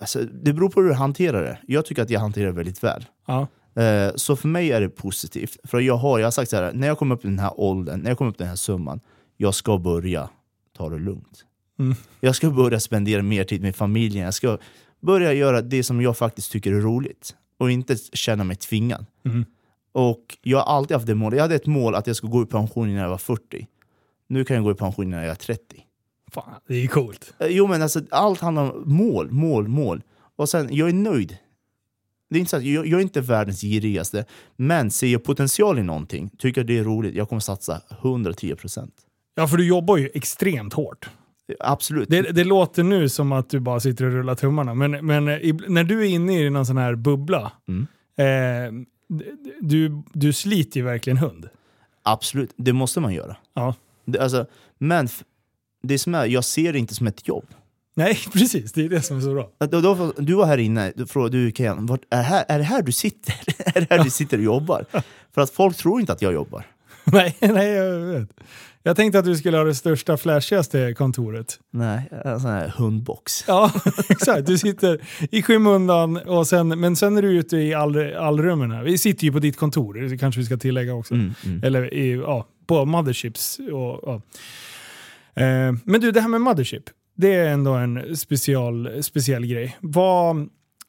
[0.00, 1.58] alltså, det beror på hur du hanterar det.
[1.66, 3.04] Jag tycker att jag hanterar det väldigt väl.
[3.26, 3.46] Ja.
[3.82, 5.56] Eh, Så för mig är det positivt.
[5.64, 7.60] För jag har, jag har sagt så här, när jag kommer upp i den här
[7.60, 9.00] åldern, när jag kommer upp i den här summan,
[9.36, 10.28] jag ska börja
[10.76, 11.44] ta det lugnt.
[11.78, 11.94] Mm.
[12.20, 14.24] Jag ska börja spendera mer tid med familjen.
[14.24, 14.58] Jag ska
[15.00, 17.34] börja göra det som jag faktiskt tycker är roligt.
[17.58, 19.06] Och inte känna mig tvingad.
[19.22, 19.44] Mhm.
[19.92, 21.36] Och jag har alltid haft det målet.
[21.36, 23.66] Jag hade ett mål att jag skulle gå i pension när jag var 40.
[24.28, 25.84] Nu kan jag gå i pension när jag är 30.
[26.32, 27.34] Fan, det är coolt.
[27.38, 30.02] Eh, Jo men alltså allt handlar om mål, mål, mål.
[30.36, 31.38] Och sen, jag är nöjd.
[32.30, 34.24] Det är inte så att jag, jag är inte världens girigaste,
[34.56, 38.90] men ser jag potential i någonting, tycker jag det är roligt, jag kommer satsa 110%.
[39.34, 41.08] Ja, för du jobbar ju extremt hårt.
[41.60, 42.08] Absolut.
[42.08, 45.34] Det, det låter nu som att du bara sitter och rullar tummarna, men, men eh,
[45.38, 47.86] ib- när du är inne i någon sån här bubbla, Mm.
[48.16, 48.86] eh,
[49.60, 51.48] du, du sliter ju verkligen hund.
[52.02, 53.36] Absolut, det måste man göra.
[53.54, 53.74] Ja.
[54.04, 54.46] Det, alltså,
[54.78, 55.08] men
[55.82, 57.46] det som är, jag ser det inte som ett jobb.
[57.96, 58.72] Nej, precis.
[58.72, 59.50] Det är det som är så bra.
[59.70, 62.58] Då, då, du var här inne, du frågade du Ken, vart, är, det här, är
[62.58, 63.34] det här du sitter?
[63.76, 64.84] är det här du sitter och jobbar?
[65.34, 66.66] För att folk tror inte att jag jobbar.
[67.04, 68.28] nej, nej, jag vet.
[68.86, 71.58] Jag tänkte att du skulle ha det största, flashigaste kontoret.
[71.70, 73.44] Nej, en sån här hundbox.
[73.48, 73.72] Ja,
[74.08, 74.46] exakt.
[74.46, 78.82] Du sitter i skymundan, och sen, men sen är du ute i all, allrummen här.
[78.82, 81.14] Vi sitter ju på ditt kontor, det kanske vi ska tillägga också.
[81.14, 81.64] Mm, mm.
[81.64, 83.58] Eller i, ja, på Motherships.
[83.58, 84.14] Och, ja.
[85.42, 86.84] eh, men du, det här med Mothership.
[87.16, 89.76] Det är ändå en special, speciell grej.
[89.80, 90.36] Vad,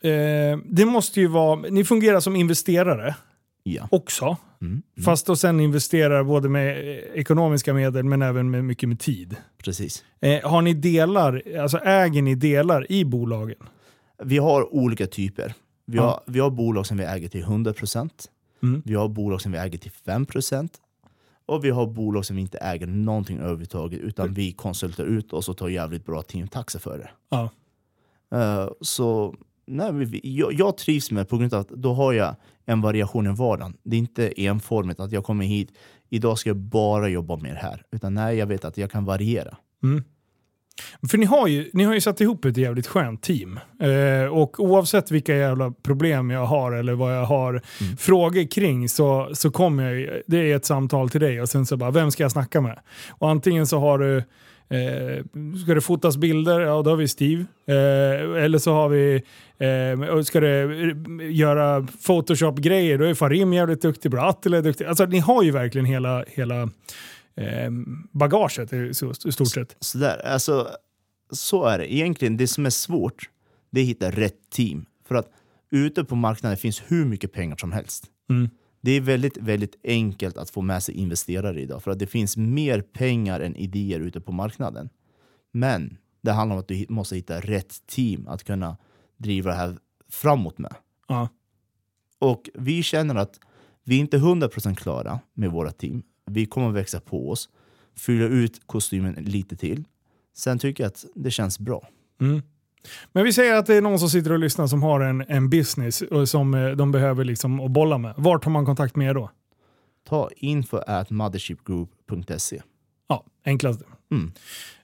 [0.03, 3.15] eh, det måste ju vara, ni fungerar som investerare
[3.63, 3.87] Ja.
[3.91, 4.37] också.
[4.65, 5.03] Mm, mm.
[5.03, 6.77] Fast och sen investerar både med
[7.13, 9.35] ekonomiska medel men även med mycket med tid.
[9.63, 10.03] Precis.
[10.21, 13.57] Eh, har ni delar, alltså äger ni delar i bolagen?
[14.23, 15.53] Vi har olika typer.
[15.85, 18.09] Vi, har, vi har bolag som vi äger till 100%.
[18.63, 18.81] Mm.
[18.85, 20.69] Vi har bolag som vi äger till 5%.
[21.45, 25.49] Och vi har bolag som vi inte äger någonting överhuvudtaget utan vi konsultar ut oss
[25.49, 27.09] och tar jävligt bra teamtaxa för det.
[27.29, 27.49] Ja.
[28.31, 32.81] Eh, så nej, jag, jag trivs med på grund av att då har jag en
[32.81, 33.77] variation i vardagen.
[33.83, 35.71] Det är inte enformigt att jag kommer hit,
[36.09, 37.83] idag ska jag bara jobba med det här.
[37.91, 39.57] Utan nej, jag vet att jag kan variera.
[39.83, 40.03] Mm.
[41.09, 43.59] För ni har, ju, ni har ju satt ihop ett jävligt skönt team.
[43.79, 47.61] Eh, och oavsett vilka jävla problem jag har eller vad jag har
[47.97, 51.77] frågor kring så, så kommer jag det är ett samtal till dig och sen så
[51.77, 52.79] bara, vem ska jag snacka med?
[53.09, 54.23] Och antingen så har du
[54.69, 55.23] Eh,
[55.63, 56.59] ska det fotas bilder?
[56.61, 57.45] Ja, då har vi Steve.
[57.67, 59.15] Eh, eller så har vi...
[59.57, 60.65] Eh, ska det
[61.31, 62.97] göra Photoshop-grejer?
[62.97, 64.23] Då är Farim jävligt duktig det.
[64.23, 64.85] Attila är duktig.
[64.85, 66.61] Alltså ni har ju verkligen hela, hela
[67.37, 67.71] eh,
[68.11, 69.75] bagaget i så- i stort sett.
[69.79, 70.67] Sådär, alltså,
[71.31, 71.93] så är det.
[71.93, 73.29] Egentligen, det som är svårt,
[73.71, 74.85] det är att hitta rätt team.
[75.07, 75.27] För att
[75.71, 78.03] ute på marknaden finns hur mycket pengar som helst.
[78.29, 78.49] Mm.
[78.85, 82.37] Det är väldigt, väldigt enkelt att få med sig investerare idag, för att det finns
[82.37, 84.89] mer pengar än idéer ute på marknaden.
[85.51, 88.77] Men det handlar om att du måste hitta rätt team att kunna
[89.17, 89.77] driva det här
[90.09, 90.75] framåt med.
[91.07, 91.29] Ja.
[92.19, 93.39] Och vi känner att
[93.83, 96.03] vi är inte 100% klara med våra team.
[96.25, 97.49] Vi kommer växa på oss,
[97.95, 99.83] fylla ut kostymen lite till.
[100.33, 101.87] Sen tycker jag att det känns bra.
[102.21, 102.41] Mm.
[103.11, 105.49] Men vi säger att det är någon som sitter och lyssnar som har en, en
[105.49, 108.13] business och som eh, de behöver liksom att bolla med.
[108.17, 109.31] Vart tar man kontakt med er då?
[110.09, 112.61] Ta info at mothershipgroup.se.
[113.09, 113.81] Ja, enklast.
[114.11, 114.31] Mm.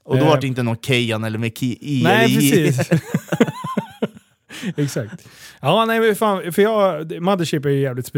[0.04, 0.30] Och då Eh.
[0.30, 2.90] var det inte någon Kejan eller med Ki i Nej, precis.
[4.78, 5.28] Exakt.
[5.62, 8.12] Ja, nej, fan, för jag, Mothership är ju jävligt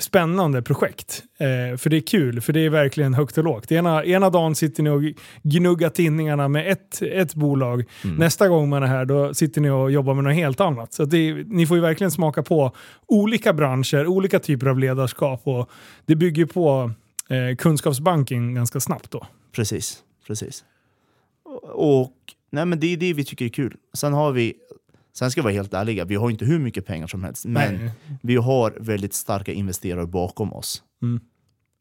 [0.00, 1.22] spännande projekt.
[1.38, 3.72] Eh, för det är kul, för det är verkligen högt och lågt.
[3.72, 5.02] Ena, ena dagen sitter ni och
[5.42, 7.84] gnuggar tinningarna med ett, ett bolag.
[8.18, 10.92] Nästa gång man är här, då sitter ni och jobbar med något helt annat.
[10.92, 12.72] Så det, ni får ju verkligen smaka på
[13.06, 15.40] olika branscher, olika typer av ledarskap.
[15.44, 15.70] Och
[16.06, 16.90] det bygger på
[17.28, 19.26] eh, kunskapsbanken ganska snabbt då.
[19.52, 20.64] Precis, precis.
[21.44, 22.12] Och, och
[22.50, 23.76] nej, men det är det vi tycker är kul.
[23.94, 24.54] Sen har vi,
[25.18, 27.44] sen ska vi vara helt ärliga, vi har inte hur mycket pengar som helst.
[27.44, 27.90] Men Nej.
[28.22, 30.82] vi har väldigt starka investerare bakom oss.
[31.02, 31.20] Mm.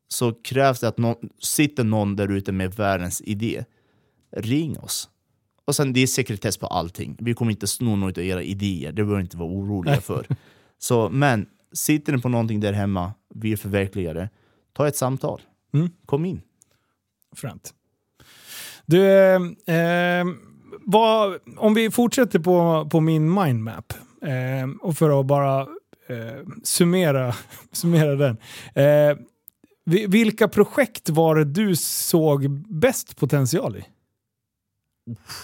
[0.07, 3.65] Så krävs det att någon, sitter någon där ute med världens idé,
[4.31, 5.09] ring oss.
[5.65, 7.17] Och sen det är sekretess på allting.
[7.19, 10.01] Vi kommer inte sno några av era idéer, det behöver inte vara oroliga Nej.
[10.01, 10.27] för.
[10.77, 14.29] Så, men sitter ni på någonting där hemma, vi är förverkligare,
[14.73, 15.41] ta ett samtal.
[15.73, 15.89] Mm.
[16.05, 16.41] Kom in.
[17.35, 17.73] Fränt.
[18.85, 19.07] Du,
[19.65, 20.25] eh,
[20.81, 27.35] vad, om vi fortsätter på, på min mindmap eh, och för att bara eh, summera,
[27.71, 28.37] summera den.
[28.75, 29.17] Eh,
[29.85, 33.85] vi- vilka projekt var det du såg bäst potential i?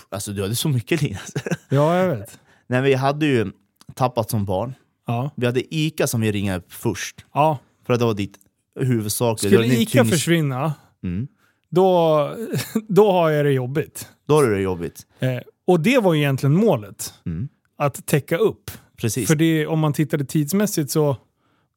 [0.10, 1.34] Alltså du hade så mycket Linus.
[1.70, 2.40] Ja, jag vet.
[2.68, 3.52] Nej, vi hade ju
[3.96, 4.74] tappat som barn.
[5.08, 5.32] Ja.
[5.36, 7.26] Vi hade Ica som vi ringade upp först.
[7.34, 7.58] ja.
[7.86, 8.38] För att det var ditt
[8.80, 9.52] huvudsakliga...
[9.54, 11.28] Skulle ICA tyngst- försvinna, Mm.
[11.70, 12.36] då,
[12.88, 14.10] då har jag det jobbigt.
[14.32, 15.08] Då är det jobbigt.
[15.20, 17.14] Eh, och det var ju egentligen målet.
[17.26, 17.48] Mm.
[17.78, 18.72] Att täcka upp.
[18.98, 19.28] Precis.
[19.28, 21.18] För det, om man tittade tidsmässigt så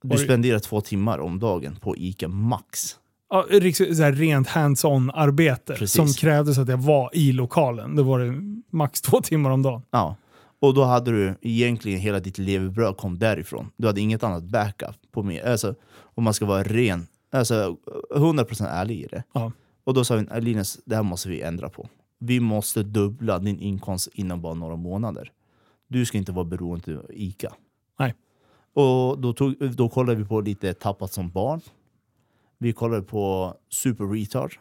[0.03, 2.97] Du spenderar två timmar om dagen på Ica Max.
[3.31, 3.47] ja,
[3.95, 7.97] så rent hands-on arbete som krävdes att jag var i lokalen.
[7.97, 8.35] Då var det
[8.71, 9.83] max två timmar om dagen.
[9.91, 10.17] Ja.
[10.61, 13.71] Och då hade du egentligen hela ditt levebröd kom därifrån.
[13.77, 15.43] Du hade inget annat backup på mig.
[15.43, 17.77] Alltså, om man ska vara ren, alltså
[18.15, 19.23] 100% ärlig i det.
[19.33, 19.53] Ja.
[19.85, 21.89] Och då sa vi, Linus, det här måste vi ändra på.
[22.27, 25.33] Vi måste dubbla din inkomst inom bara några månader.
[25.89, 27.53] Du ska inte vara beroende av Ica.
[27.99, 28.15] Nej.
[28.75, 31.61] Och då, tog, då kollade vi på lite Tappat som barn.
[32.59, 34.55] Vi kollade på Super Retard.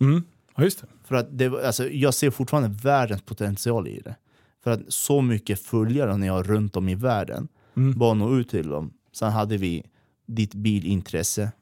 [0.00, 0.22] Mm.
[0.56, 0.86] Ja, just det.
[1.04, 4.16] För att det, alltså, jag ser fortfarande världens potential i det.
[4.64, 7.98] För att så mycket följare ni har runt om i världen, Mm.
[7.98, 8.92] bara nå ut till dem.
[9.12, 9.84] Sen hade vi
[10.26, 11.52] ditt bilintresse.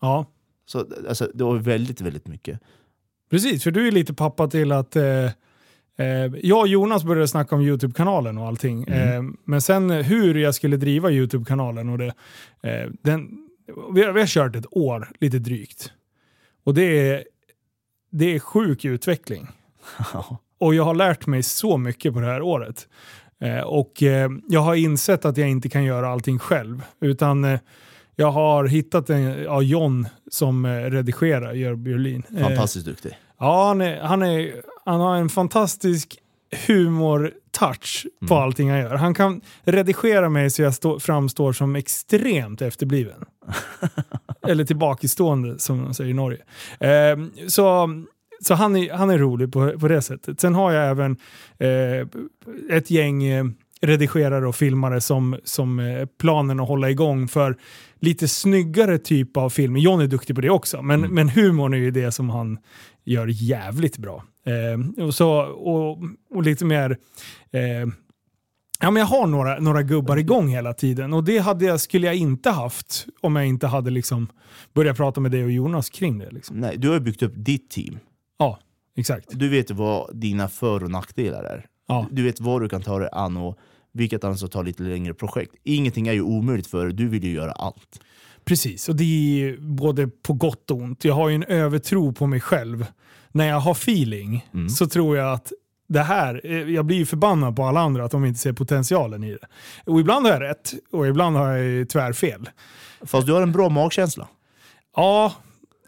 [0.00, 0.26] Ja,
[0.66, 2.60] Så alltså, det var väldigt, väldigt mycket.
[3.32, 3.62] Precis.
[3.62, 5.24] För du är lite pappa till att eh,
[5.96, 8.84] eh, jag och Jonas började snacka om YouTube-kanalen och allting.
[8.84, 9.26] Mm.
[9.26, 12.14] Eh, men sen hur jag skulle driva YouTube-kanalen och det.
[12.62, 13.28] Eh, den,
[13.94, 15.92] vi, har, vi har kört ett år, lite drygt.
[16.64, 17.24] Och det är,
[18.10, 19.48] det är sjuk utveckling.
[20.58, 22.88] Och jag har lärt mig så mycket på det här året.
[23.40, 26.82] Eh, och eh, jag har insett att jag inte kan göra allting själv.
[27.00, 27.58] Utan
[28.16, 32.22] jag har hittat en, ja, John som eh, redigerar, gör Björlin.
[32.36, 33.18] Eh, Fantastiskt duktig.
[33.38, 34.52] Ja, han, är, han, är,
[34.84, 36.18] han har en fantastisk
[36.66, 38.44] humor-touch på Mm.
[38.44, 38.94] allting han gör.
[38.94, 43.24] Han kan redigera mig så jag stå, framstår som extremt efterbliven.
[44.48, 46.38] Eller tillbakastående som de säger i Norge.
[46.80, 47.16] Eh,
[47.48, 47.88] så
[48.44, 50.40] så han, är, han är rolig på, på det sättet.
[50.40, 51.16] Sen har jag även
[51.58, 52.06] eh,
[52.76, 53.44] ett gäng eh,
[53.82, 57.56] redigerare och filmare som, som eh, planen att hålla igång för
[58.00, 59.76] lite snyggare typ av film.
[59.76, 62.58] John är duktig på det också, men, men humorn är ju det som han
[63.04, 64.24] gör jävligt bra.
[64.46, 65.98] Eh, och, så, och,
[66.30, 66.90] och lite mer...
[67.50, 67.88] Eh,
[68.80, 72.06] ja, men jag har några, några gubbar igång hela tiden och det hade jag, skulle
[72.06, 74.28] jag inte haft om jag inte hade liksom
[74.74, 76.30] börjat prata med dig och Jonas kring det.
[76.30, 76.56] Liksom.
[76.56, 77.98] Nej, du har byggt upp ditt team.
[78.38, 78.58] Ja,
[78.96, 79.28] exakt.
[79.30, 81.66] Du vet vad dina för och nackdelar är.
[81.88, 82.06] Ja.
[82.10, 83.58] Du vet vad du kan ta dig an och
[83.92, 85.54] vilket ansvar ta lite längre projekt.
[85.64, 88.00] Ingenting är ju omöjligt för dig, du vill ju göra allt.
[88.44, 91.04] Precis, och det är både på gott och ont.
[91.04, 92.86] Jag har ju en övertro på mig själv.
[93.32, 94.68] När jag har feeling Mm.
[94.68, 95.52] så tror jag att
[95.88, 99.24] det här, eh, jag blir ju förbannad på alla andra att de inte ser potentialen
[99.24, 99.46] i det.
[99.90, 102.48] Och ibland har jag rätt och ibland har jag tvärfel.
[103.02, 104.28] Fast du har en bra magkänsla.
[104.96, 105.32] Ja,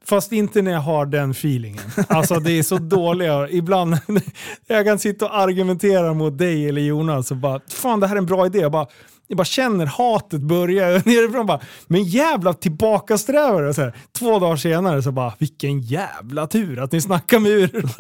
[0.09, 1.83] fast inte när jag har den feelingen.
[2.09, 3.49] Alltså det är så dåliga.
[3.49, 3.99] Ibland,
[4.67, 8.19] jag kan sitta och argumentera mot dig eller Jonas och bara, fan det här är
[8.19, 8.59] en bra idé.
[8.59, 8.87] Jag bara,
[9.29, 11.47] jag bara känner hatet börja nerifrån.
[11.47, 13.69] Bara, men jävla tillbakasträvare.
[13.69, 17.53] Och Så här, två dagar senare så bara, vilken jävla tur att ni snackar med
[17.53, 17.85] ur.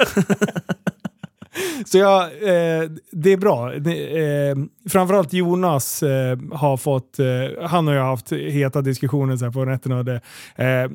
[1.86, 3.74] Så jag, eh, det är bra.
[3.74, 4.56] Eh,
[4.88, 9.64] framförallt Jonas eh, har fått, eh, han och jag har haft heta diskussioner så på
[9.64, 9.98] nätterna.
[9.98, 10.20] Och, det,
[10.56, 10.90] eh,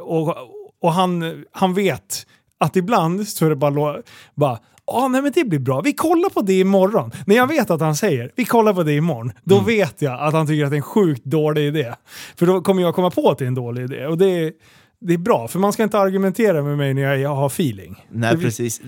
[0.00, 0.36] och,
[0.82, 2.26] och han, han vet
[2.60, 4.02] att ibland så är det bara,
[4.34, 5.80] bara Ja, nej men det blir bra.
[5.80, 7.10] Vi kollar på det imorgon.
[7.26, 10.34] När jag vet att han säger vi kollar på det imorgon, då vet jag att
[10.34, 11.94] han tycker att det är en sjukt dålig idé.
[12.36, 14.06] För då kommer jag komma på att det är en dålig idé.
[14.06, 14.52] Och det är,
[15.00, 18.06] det är bra, för man ska inte argumentera med mig när jag, jag har feeling.
[18.10, 18.80] Nej, precis.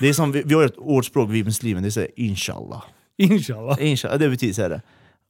[0.00, 2.82] Det är som, vi, vi har ett ordspråk, vi muslimer, det säger inshallah.
[3.18, 3.76] Inshallah.
[3.80, 4.80] Inshallah, det betyder så här.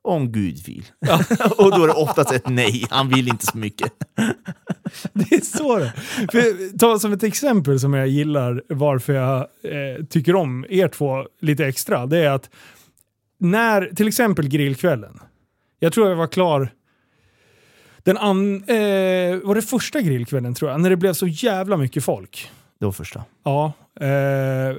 [0.03, 0.85] Om Gud vill.
[1.59, 3.93] och då är det oftast ett nej, han vill inte så mycket.
[5.12, 5.93] Det är så det
[6.33, 11.27] För, Ta som ett exempel som jag gillar varför jag eh, tycker om er två
[11.40, 12.07] lite extra.
[12.07, 12.51] Det är att
[13.38, 15.19] när, till exempel grillkvällen.
[15.79, 16.73] Jag tror jag var klar
[18.03, 18.77] den an, eh,
[19.43, 22.51] var det första grillkvällen tror jag, när det blev så jävla mycket folk.
[22.79, 23.25] Det var första.
[23.45, 24.77] Ja, eh,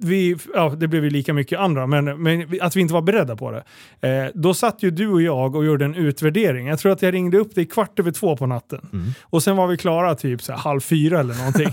[0.00, 3.36] vi, ja, det blev ju lika mycket andra, men, men att vi inte var beredda
[3.36, 3.64] på det.
[4.08, 6.66] Eh, då satt ju du och jag och gjorde en utvärdering.
[6.66, 8.88] Jag tror att jag ringde upp dig kvart över två på natten.
[8.92, 9.06] Mm.
[9.22, 11.68] Och sen var vi klara typ så här, halv fyra eller någonting.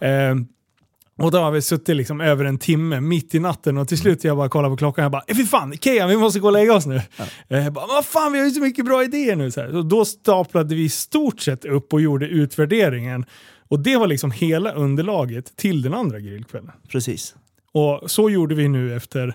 [1.18, 4.24] och då har vi suttit liksom över en timme mitt i natten och till slut
[4.24, 6.46] jag bara kollar på klockan och jag bara "Eh, fy fan, Kejan vi måste gå
[6.46, 6.96] och lägga oss nu.
[7.48, 9.50] Eh, Jag bara, vad fan vi har ju så mycket bra idéer nu.
[9.50, 9.76] Så här.
[9.76, 13.24] Och då staplade vi i stort sett upp och gjorde utvärderingen.
[13.68, 16.70] Och det var liksom hela underlaget till den andra grillkvällen.
[16.88, 17.34] Precis.
[17.72, 19.34] Och så gjorde vi nu efter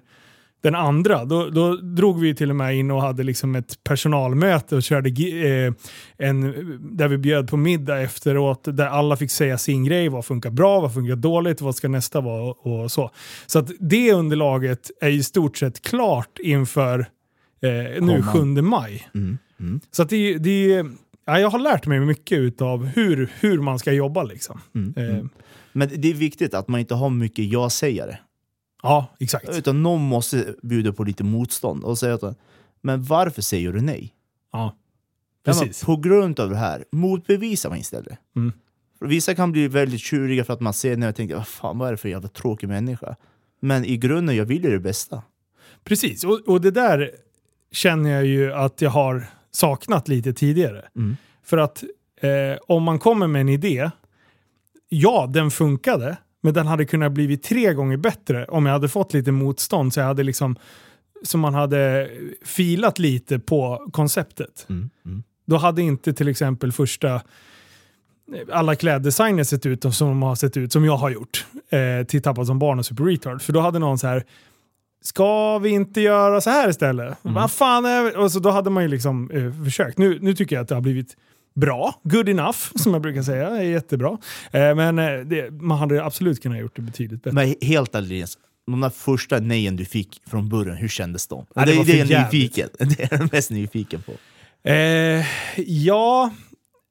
[0.62, 1.26] den andra.
[1.26, 5.10] Då, då drog vi till och med in och hade liksom ett personalmöte och körde
[5.10, 5.74] eh,
[6.17, 6.41] en,
[6.97, 10.10] där vi bjöd på middag efteråt där alla fick säga sin grej.
[10.10, 13.12] Vad funkar bra, vad funkar dåligt, vad ska nästa vara och, och så.
[13.45, 17.00] Så att det underlaget är i stort sett klart inför
[17.62, 18.56] eh, nu Komma.
[18.56, 19.08] 7 maj.
[19.15, 19.38] Mm.
[19.60, 19.80] Mm.
[19.91, 20.86] Så att det, det,
[21.26, 24.24] ja, jag har lärt mig mycket av hur, hur man ska jobba.
[24.24, 24.62] Liksom.
[24.76, 24.93] Mm.
[24.97, 25.30] Eh, Mm.
[25.74, 28.17] Men det är viktigt att man inte har mycket ja-sägare.
[28.84, 29.50] Ja, exakt.
[29.50, 32.38] Utan någon måste bjuda på lite motstånd och säga att
[32.82, 34.13] men varför säger du nej?
[34.52, 34.76] Ja,
[35.46, 35.84] precis.
[35.84, 38.17] på grund av det här, motbevisa mig istället.
[38.36, 38.54] Mm.
[39.00, 41.88] Vissa kan bli väldigt tjuriga för att man ser när jag tänker vad fan vad
[41.88, 43.15] är det för jävla tråkig människa?
[43.60, 45.24] Men i grunden, jag vill ju det bästa.
[45.84, 47.12] Precis, och, och det där
[47.72, 50.86] känner jag ju att jag har saknat lite tidigare.
[50.96, 51.17] Mm.
[51.44, 51.84] För att
[52.22, 53.91] eh, om man kommer med en idé,
[54.89, 59.13] ja den funkade, men den hade kunnat blivit tre gånger bättre om jag hade fått
[59.13, 60.56] lite motstånd så jag hade liksom
[61.23, 62.10] så man hade
[62.45, 64.65] filat lite på konceptet.
[64.69, 64.89] Mm.
[65.06, 65.23] Mm.
[65.45, 67.21] Då hade inte till exempel första
[68.51, 72.47] alla kläddesigner sett ut som har sett ut, som jag har gjort, eh, till Tappad
[72.47, 73.41] som barn och Super Retard.
[73.41, 74.23] För då hade någon så här
[75.04, 77.17] Ska vi inte göra så här istället?
[77.21, 78.15] Vad fan är vi?
[78.15, 79.97] Och så då hade man ju liksom eh, försökt.
[79.97, 81.17] Nu, nu tycker jag att det har blivit
[81.56, 83.50] bra, good enough, som jag brukar säga.
[83.50, 84.18] är jättebra.
[84.52, 87.36] Eh, men eh, det, man hade absolut kunnat gjort det betydligt bättre.
[87.36, 88.38] Men helt ärligt,
[88.68, 91.46] de där första nejen du fick från början, hur kändes de?
[91.56, 92.70] Ja, det det, är jag nyfiken.
[92.80, 94.12] Det är jag mest nyfiken på.
[94.70, 95.26] Eh,
[95.58, 96.32] ja,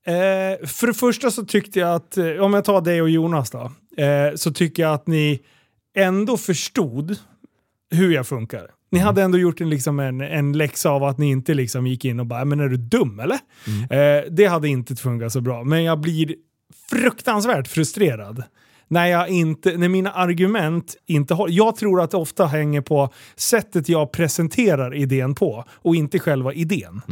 [0.06, 3.50] eh, för det första så tyckte jag att, eh, om jag tar dig och Jonas
[3.50, 5.40] då, eh, så tycker jag att ni
[5.96, 7.16] ändå förstod
[7.90, 8.70] hur jag funkar.
[8.90, 12.04] Ni hade ändå gjort en, liksom en, en läxa av att ni inte liksom gick
[12.04, 13.38] in och bara “men är du dum eller?”
[13.90, 16.34] eh, Det hade inte funkat så bra, men jag blir
[16.90, 18.44] fruktansvärt frustrerad.
[18.88, 21.54] När, jag inte, när mina argument inte håller.
[21.54, 26.52] Jag tror att det ofta hänger på sättet jag presenterar idén på och inte själva
[26.52, 27.02] idén.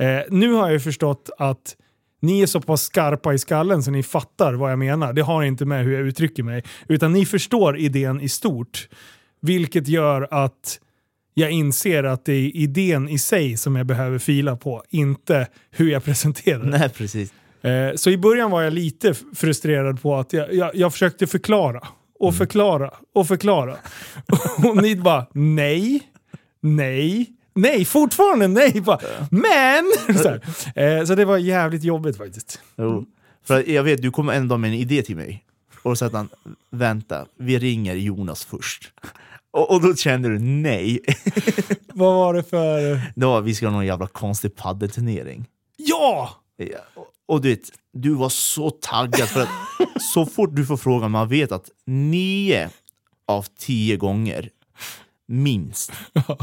[0.00, 1.76] Eh, nu har jag förstått att
[2.22, 5.12] ni är så pass skarpa i skallen så ni fattar vad jag menar.
[5.12, 6.64] Det har inte med hur jag uttrycker mig.
[6.88, 8.88] Utan ni förstår idén i stort.
[9.42, 10.80] Vilket gör att
[11.40, 15.90] jag inser att det är idén i sig som jag behöver fila på, inte hur
[15.90, 16.78] jag presenterar det.
[16.78, 17.32] Nej, precis.
[17.62, 21.88] Eh, så i början var jag lite frustrerad på att jag, jag, jag försökte förklara
[22.20, 23.76] och förklara och förklara.
[24.68, 26.02] och ni bara nej,
[26.60, 28.80] nej, nej, fortfarande nej.
[28.80, 29.00] Bara,
[29.30, 29.92] Men!
[30.18, 30.28] så.
[30.80, 32.60] Eh, så det var jävligt jobbigt faktiskt.
[32.78, 33.06] Jo.
[33.46, 35.44] För jag vet, du kommer en dag med en idé till mig.
[35.82, 36.28] Och så att han,
[36.70, 38.92] vänta, vi ringer Jonas först.
[39.50, 41.00] Och, och då kände du nej.
[41.94, 43.00] Vad var det för...
[43.16, 45.46] Var, vi ska ha någon jävla konstig paddelturnering.
[45.76, 46.30] Ja!
[46.56, 49.48] Ja, och, och du vet, du var så taggad för att
[50.14, 52.70] så fort du får frågan, man vet att nio
[53.26, 54.50] av tio gånger,
[55.28, 55.92] minst,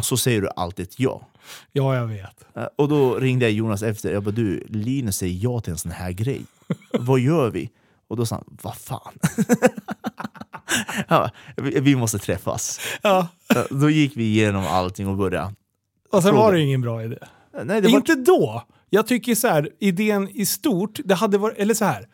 [0.01, 1.27] så säger du alltid ett ja.
[1.71, 2.45] Ja, jag vet.
[2.75, 5.91] Och då ringde jag Jonas efter, jag bara du, Linus säger ja till en sån
[5.91, 6.41] här grej.
[6.99, 7.69] Vad gör vi?
[8.07, 9.13] Och då sa han, vad fan?
[11.09, 12.79] Bara, vi, måste träffas.
[13.01, 13.27] Ja.
[13.69, 15.53] Då gick vi igenom allting och började.
[16.11, 17.17] Och sen var det ingen bra idé.
[17.63, 18.63] Nej, det var, Inte då.
[18.89, 22.07] Jag tycker så här, idén i stort, det hade varit, eller så här.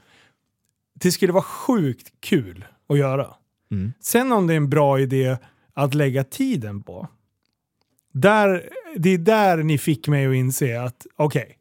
[0.94, 3.28] Det skulle vara sjukt kul att göra.
[3.72, 3.94] Mm.
[4.00, 5.38] Sen om det är en bra idé
[5.74, 7.08] att lägga tiden på.
[8.14, 11.58] Där, det är där ni fick mig att inse att okej,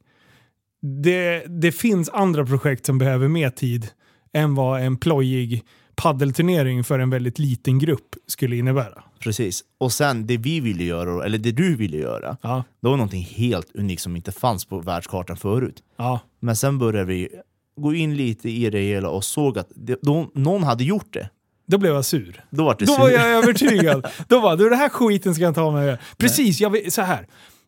[0.83, 3.89] det, det finns andra projekt som behöver mer tid
[4.33, 5.65] än vad en plojig
[6.03, 9.03] paddelturnering för en väldigt liten grupp skulle innebära.
[9.21, 9.65] Precis.
[9.79, 13.23] Och sen det vi ville göra, eller det du ville göra, Ja, det var någonting
[13.25, 15.83] helt unikt som inte fanns på världskartan förut.
[15.97, 17.29] ja, Men sen började vi
[17.77, 21.31] gå in lite i det hela och såg att det, de, någon hade gjort det.
[21.67, 22.45] Då blev jag sur.
[22.51, 23.01] Då var det Då sur.
[23.01, 24.07] var jag övertygad.
[24.29, 27.27] Då var du, det här skiten ska jag ta mig Precis, jag vet, så här.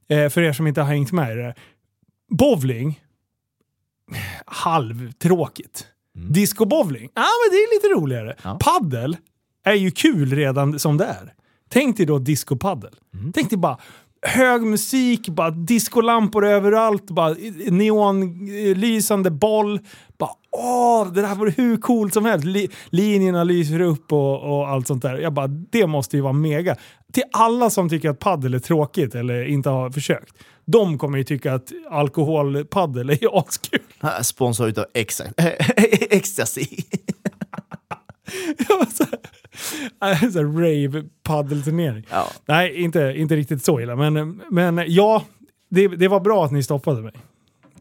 [0.09, 1.43] Eh, för er som inte har hängt med i det.
[1.43, 1.55] här.
[2.39, 3.01] Bowling,
[4.47, 5.87] halvtråkigt.
[6.19, 8.33] Disco-bowling, ja men det är lite roligare.
[8.33, 8.37] Mm.
[8.43, 8.59] Ja.
[8.61, 9.17] Paddel
[9.65, 11.33] är ju kul redan som det är.
[11.69, 12.93] Tänk dig då disco-paddel.
[13.15, 13.33] Mm.
[13.33, 13.79] Tänk dig bara
[14.27, 17.37] hög musik, bara discolampor överallt, bara
[17.71, 19.81] neonlysande boll.
[20.19, 22.47] Bara, åh, det där vore hur coolt som helst.
[22.47, 25.19] Li- linjerna lyser upp och, och allt sånt där.
[25.19, 26.77] Jag bara, det måste ju vara mega.
[27.13, 30.35] Till alla som tycker att paddel är tråkigt eller inte har försökt.
[30.65, 33.81] De kommer ju tycka att alkoholpaddel är askul.
[34.23, 34.87] Sponsor utav
[36.11, 36.67] Ecstasy.
[40.33, 42.07] så rave paddelturnering.
[42.11, 42.27] Ja.
[42.47, 43.97] Nej, inte, inte riktigt så illa.
[43.97, 45.25] Men, men ja,
[45.69, 47.13] det, det var bra att ni stoppade mig.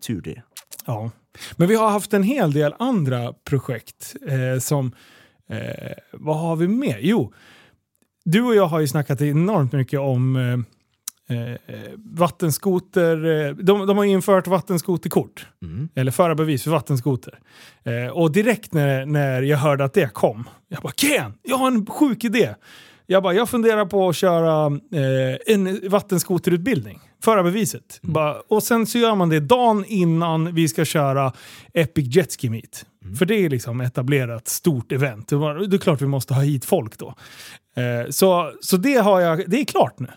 [0.08, 0.42] Tur det.
[0.86, 1.12] Ja.
[1.56, 4.92] Men vi har haft en hel del andra projekt eh, som...
[5.50, 7.00] Eh, vad har vi mer?
[7.02, 7.34] Jo,
[8.26, 10.58] du och jag har ju snackat enormt mycket om eh,
[11.96, 13.48] vattenskoter.
[13.48, 15.48] Eh, de, de har infört vattenskoterkort.
[15.62, 15.90] Mm.
[15.96, 17.40] Eller förarbevis för vattenskoter.
[17.84, 21.68] Eh, och direkt när, när jag hörde att det kom, jag bara Ken, jag har
[21.68, 22.56] en sjuk idé.
[23.06, 27.00] Jag bara, jag funderar på att köra eh, en vattenskoterutbildning.
[27.24, 28.00] Förarbeviset.
[28.02, 31.34] Bara, och sen så gör man det dagen innan vi ska köra
[31.74, 32.86] Epic Jet Ski Meet.
[33.20, 35.28] För det är liksom etablerat stort event.
[35.28, 37.16] Det är klart vi måste ha hit folk då.
[37.76, 40.08] Eh, så så det, har jag, det är klart nu.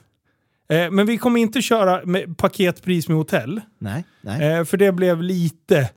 [0.69, 3.61] Eh, men vi kommer inte köra med paketpris med hotell.
[3.79, 4.53] Nej, nej.
[4.53, 5.91] Eh, för det blev lite...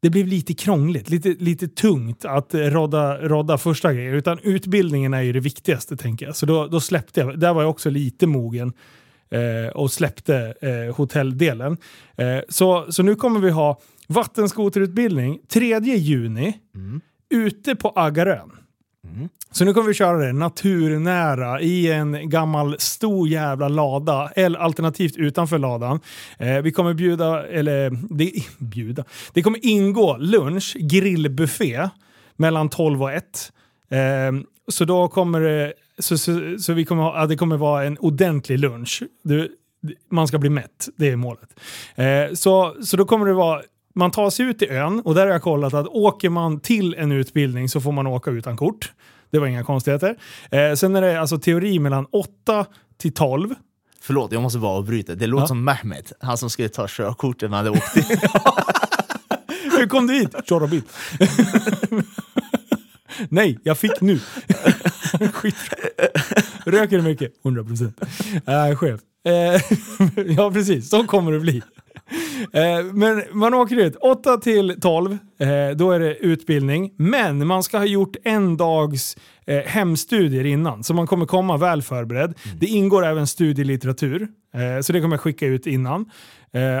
[0.00, 4.14] Det blev lite krångligt, lite, lite tungt att rodda, rodda första grejer.
[4.14, 6.36] Utan utbildningen är ju det viktigaste tänker jag.
[6.36, 8.72] Så då, då släppte jag, där var jag också lite mogen.
[9.30, 11.76] Eh, och släppte eh, hotelldelen.
[12.48, 16.58] Så, så nu kommer vi ha vattenskoterutbildning 3 juni
[17.30, 18.50] ute på Aggarön.
[19.56, 25.16] Så nu kommer vi köra det naturnära i en gammal stor jävla lada, eller alternativt
[25.16, 26.00] utanför ladan.
[26.38, 31.88] Eh, vi kommer bjuda, eller det, bjuda, det kommer ingå lunch, grillbuffé
[32.36, 33.52] mellan 12 och 1.
[33.90, 33.98] Eh,
[34.68, 38.58] så då kommer det, så, så, så vi kommer ha, det kommer vara en ordentlig
[38.58, 39.02] lunch.
[39.24, 39.48] Du,
[40.10, 41.60] man ska bli mätt, det är målet.
[41.94, 43.62] Eh, så, så då kommer det vara
[43.94, 46.94] man tar sig ut till ön och där har jag kollat att åker man till
[46.94, 48.92] en utbildning så får man åka utan kort.
[49.30, 50.16] Det var inga konstigheter.
[50.50, 52.66] Eh, sen är det alltså teori mellan 8
[52.98, 53.54] till 12.
[54.00, 55.14] Förlåt, jag måste bara avbryta.
[55.14, 55.46] Det låter Ja.
[55.48, 58.02] som Mehmet, han som skulle ta körkortet när han hade åkt till...
[59.78, 60.34] Hur kom du hit?
[60.48, 60.82] Köra bil.
[63.28, 64.18] Nej, jag fick nu.
[65.32, 65.56] Skit.
[66.64, 67.32] Röker du mycket?
[67.44, 68.00] 100 procent.
[68.46, 69.00] Äh, chef.
[69.26, 69.60] Eh,
[70.36, 70.90] ja, precis.
[70.90, 71.62] Så kommer det bli.
[72.52, 76.92] Eh, men man åker ut 8 till 12, eh, då är det utbildning.
[76.96, 81.82] Men man ska ha gjort en dags eh, hemstudier innan, så man kommer komma väl
[81.82, 82.34] förberedd.
[82.60, 84.28] Det ingår även studielitteratur,
[84.82, 86.10] så det kommer jag skicka ut innan.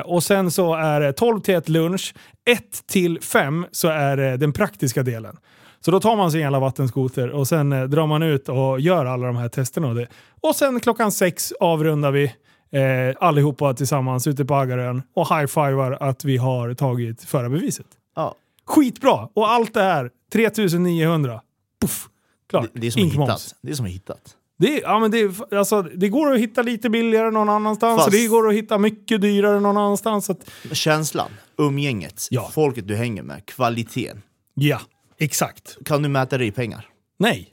[0.04, 2.14] Och sen så är det 12 till 1 lunch,
[2.50, 5.36] 1 till 5 så är det den praktiska delen.
[5.80, 9.26] Så då tar man sin jävla vattenskoter och sen drar man ut och gör alla
[9.26, 9.88] de här testerna.
[9.88, 10.06] Och, det.
[10.40, 12.32] och sen klockan sex avrundar vi
[12.80, 17.86] eh, allihopa tillsammans ute på Aggarön och high-fivar att vi har tagit förarbeviset.
[18.16, 19.28] Ja, Skitbra!
[19.34, 21.40] Och allt det här, 3900.
[21.80, 22.08] Puff!
[22.50, 22.68] Klart.
[22.74, 23.54] det, det är som hittat.
[23.62, 24.36] Det är som hittat.
[24.58, 28.26] Det, ja, men det, alltså, det går att hitta lite billigare någon annanstans Fast- det
[28.26, 30.30] går att hitta mycket dyrare någon annanstans.
[30.30, 32.50] Att, Känslan, umgänget, Ja.
[32.54, 34.22] folket du hänger med, kvaliteten.
[34.54, 34.80] ja,
[35.18, 35.76] exakt.
[35.84, 36.86] Kan du mäta det i pengar?
[37.18, 37.52] Nej.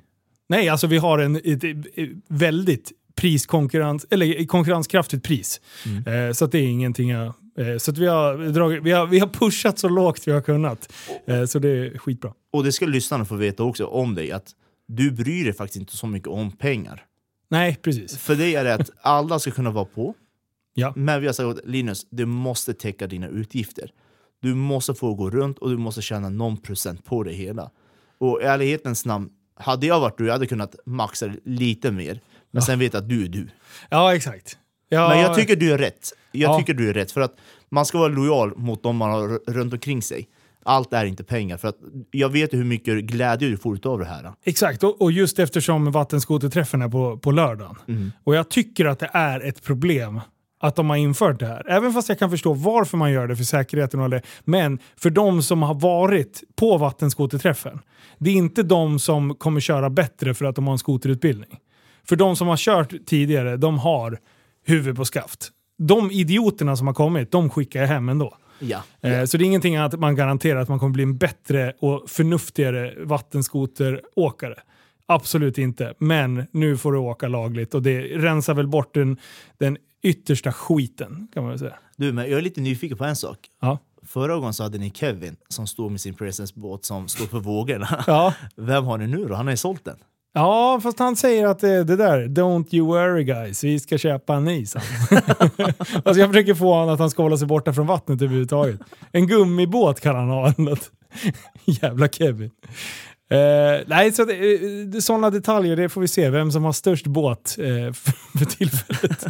[0.50, 5.62] Nej, alltså vi har en ett, ett väldigt priskonkurrens, eller konkurrenskraftigt pris.
[5.86, 6.28] Mm.
[6.28, 7.34] Eh, så att det är ingenting jag...
[7.58, 10.42] Eh, så att vi har, dragit, vi, har, vi har pushat så lågt vi har
[10.42, 10.94] kunnat.
[11.28, 12.34] Eh, så det är skitbra.
[12.52, 14.52] Och det ska lyssnarna få veta också om dig, att
[14.88, 17.06] du bryr dig faktiskt inte så mycket om pengar.
[17.50, 18.18] Nej, precis.
[18.18, 20.14] För dig är det att alla ska kunna vara på,
[20.76, 20.94] Ja.
[20.96, 23.92] men vi har sagt att Linus, du måste täcka dina utgifter.
[24.42, 27.72] Du måste få gå runt och du måste tjäna någon procent på det hela.
[28.18, 32.20] Och i ärlighetens namn, hade jag varit du, jag hade kunnat maxa lite mer.
[32.54, 33.48] Men sen vet att du är du.
[33.90, 34.58] Ja, exakt.
[34.90, 36.10] Ja, Men jag tycker du är rätt.
[36.32, 36.58] Jag Ja.
[36.60, 37.36] tycker du är rätt, för att
[37.70, 40.28] man ska vara lojal mot de man har runt omkring sig.
[40.66, 41.78] Allt är inte pengar, för att
[42.12, 44.32] jag vet hur mycket glädje du får av det här.
[44.44, 47.76] Exakt, och, och just eftersom vattenskoterträffen är på, på lördagen.
[47.88, 48.12] Mm.
[48.24, 50.22] Och jag tycker att det är ett problem
[50.60, 51.70] att de har infört det här.
[51.70, 54.22] Även fast jag kan förstå varför man gör det för säkerheten och det.
[54.44, 57.80] Men för de som har varit på vattenskoterträffen.
[58.18, 61.58] Det är inte de som kommer köra bättre för att de har en skoterutbildning.
[62.08, 64.20] För de som har kört tidigare, de har
[64.66, 65.50] huvud på skaft.
[65.78, 68.38] De idioterna som har kommit, de skickar jag hem ändå.
[68.60, 68.84] Ja.
[69.02, 72.10] Eh, Så det är ingenting att man garanterar att man kommer bli en bättre och
[72.10, 74.56] förnuftigare vattenskoteråkare.
[75.06, 75.94] Absolut inte.
[76.00, 79.18] Men nu får du åka lagligt och det rensar väl bort den,
[79.58, 81.74] den yttersta skiten kan man väl säga.
[81.98, 83.38] Du, men jag är lite nyfiken på en sak.
[83.62, 83.78] Ja.
[84.06, 88.04] Förra gången så hade ni Kevin som stod med sin Presence-båt som stod på vågorna.
[88.08, 88.34] Ja.
[88.56, 89.36] Vem har ni nu då?
[89.36, 89.98] Han har ju sålt den.
[90.34, 94.36] Ja, fast han säger att det, det där, don't you worry guys, vi ska köpa
[94.36, 94.66] en ny.
[96.06, 98.80] alltså jag försöker få honom att han ska hålla sig borta från vattnet överhuvudtaget.
[99.12, 100.54] En gummibåt kan han ha.
[101.66, 102.52] Jävla Kevin.
[103.30, 106.30] Eh, nej, så det, eh, sådana detaljer, det får vi se.
[106.30, 109.26] Vem som har störst båt eh, för, för tillfället.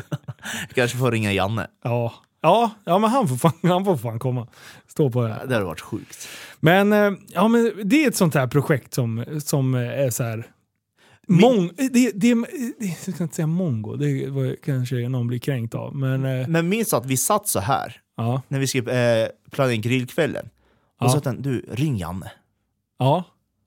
[0.73, 1.67] Kanske får ringa Janne.
[1.83, 2.13] ja.
[2.45, 4.47] Ja, ja, men han får, fan, han får fan komma.
[4.87, 5.27] Stå på det.
[5.47, 6.27] Det hade varit sjukt.
[6.59, 10.45] Men, eh, ja, men det är ett sånt här projekt som, som är så här...
[11.27, 12.27] Mong, det, det, det,
[12.79, 15.95] jag ska inte säga mongo, det var, kanske någon blir kränkt av.
[15.95, 19.75] Men eh, Men minns att vi satt så här ja, när vi skrev eh, planera
[19.75, 20.45] grillkvällen.
[20.99, 21.09] Och Ja.
[21.09, 22.31] så att den, du, ring Janne.
[22.99, 23.23] ja,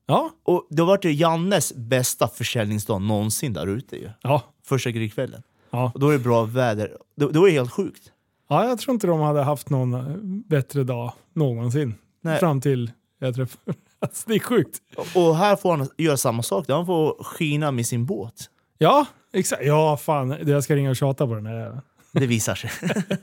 [0.06, 4.10] ja, Och det har varit Jannes bästa försäljningsdag någonsin där ute ju.
[4.22, 5.42] ja, Första grillkvällen.
[5.70, 5.90] ja.
[5.94, 6.96] Och då är det bra väder.
[7.16, 8.12] Det, det var helt sjukt.
[8.48, 8.68] ja.
[8.68, 10.16] Jag tror inte de hade haft någon eh,
[10.48, 11.94] bättre dag någonsin.
[12.22, 12.38] Nej.
[12.40, 13.76] Fram till jag träffade...
[14.00, 14.78] Alltså, det är sjukt.
[15.14, 16.64] Och- här får han göra samma sak.
[16.68, 18.50] Han får skina med sin båt.
[18.78, 19.62] Ja, exakt.
[19.64, 20.36] Ja, fan.
[20.46, 21.80] Jag ska ringa och tjata på den här.
[22.12, 22.70] Det visar sig.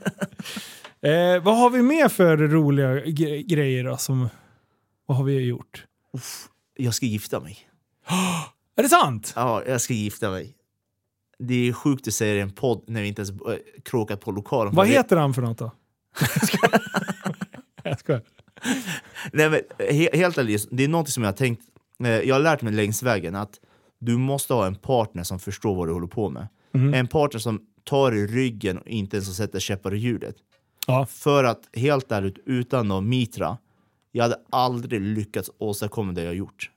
[1.02, 3.96] Eh, vad har vi mer för roliga gre- grejer då?
[3.96, 4.28] Som,
[5.06, 5.84] vad har vi gjort?
[6.76, 7.58] Jag ska gifta mig.
[8.76, 9.32] Är det sant?
[9.36, 10.54] Ja, jag ska gifta mig.
[11.38, 14.20] Det är sjukt att säga det i en podd när vi inte ens äh, kråkat
[14.20, 14.74] på lokalen.
[14.74, 15.70] Vad heter han för något då?
[17.82, 18.22] jag skojar.
[19.32, 21.62] Nej, men, he, helt ärligt, det är något som jag har tänkt.
[22.04, 23.60] Eh, jag har lärt mig längs vägen att
[23.98, 26.48] du måste ha en partner som förstår vad du håller på med.
[26.72, 26.94] Mhm.
[26.94, 30.36] En partner som tar i ryggen och inte ens sätter käppar i hjulet.
[30.86, 31.06] Ja.
[31.06, 33.58] För att helt ärligt, utan någon Mitra,
[34.12, 36.70] jag hade aldrig lyckats åstadkomma det jag gjort.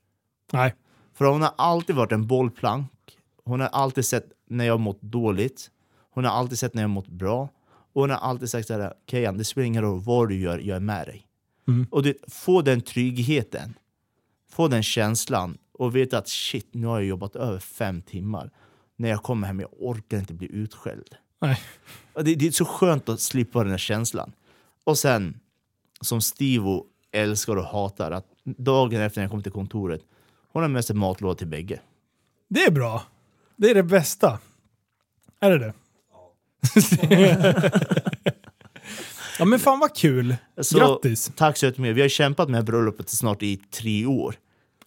[0.52, 0.76] Nej.
[1.14, 2.92] För hon har alltid varit en bollplank.
[3.44, 5.72] Hon har alltid sett när jag mått dåligt.
[6.14, 7.50] Hon har alltid sett när jag mått bra.
[7.94, 10.76] Och hon har alltid sagt såhär, Kejan, det spelar ingen roll vad du gör, jag
[10.76, 11.27] är med dig.
[11.68, 11.88] Mm.
[11.92, 13.74] Och du, få den tryggheten,
[14.50, 18.52] få den känslan och veta att shit, nu har jag jobbat över fem timmar.
[18.96, 21.16] När jag kommer hem, jag orkar inte bli utskälld.
[21.40, 21.62] Nej.
[22.14, 24.32] Det, det är så skönt att slippa den här känslan.
[24.84, 25.40] Och sen,
[26.02, 30.02] som Stivo älskar och hatar, att dagen efter när jag kommer till kontoret,
[30.52, 31.80] hon har med sig matlåda till bägge.
[32.48, 33.04] Det är bra.
[33.56, 34.40] Det är det bästa.
[35.40, 35.74] Är det det?
[39.40, 40.36] ja men fan vad kul.
[40.62, 41.32] Så, Grattis.
[41.36, 41.96] Tack så jättemycket.
[41.98, 44.36] Vi har kämpat med bröllopet snart i tre år.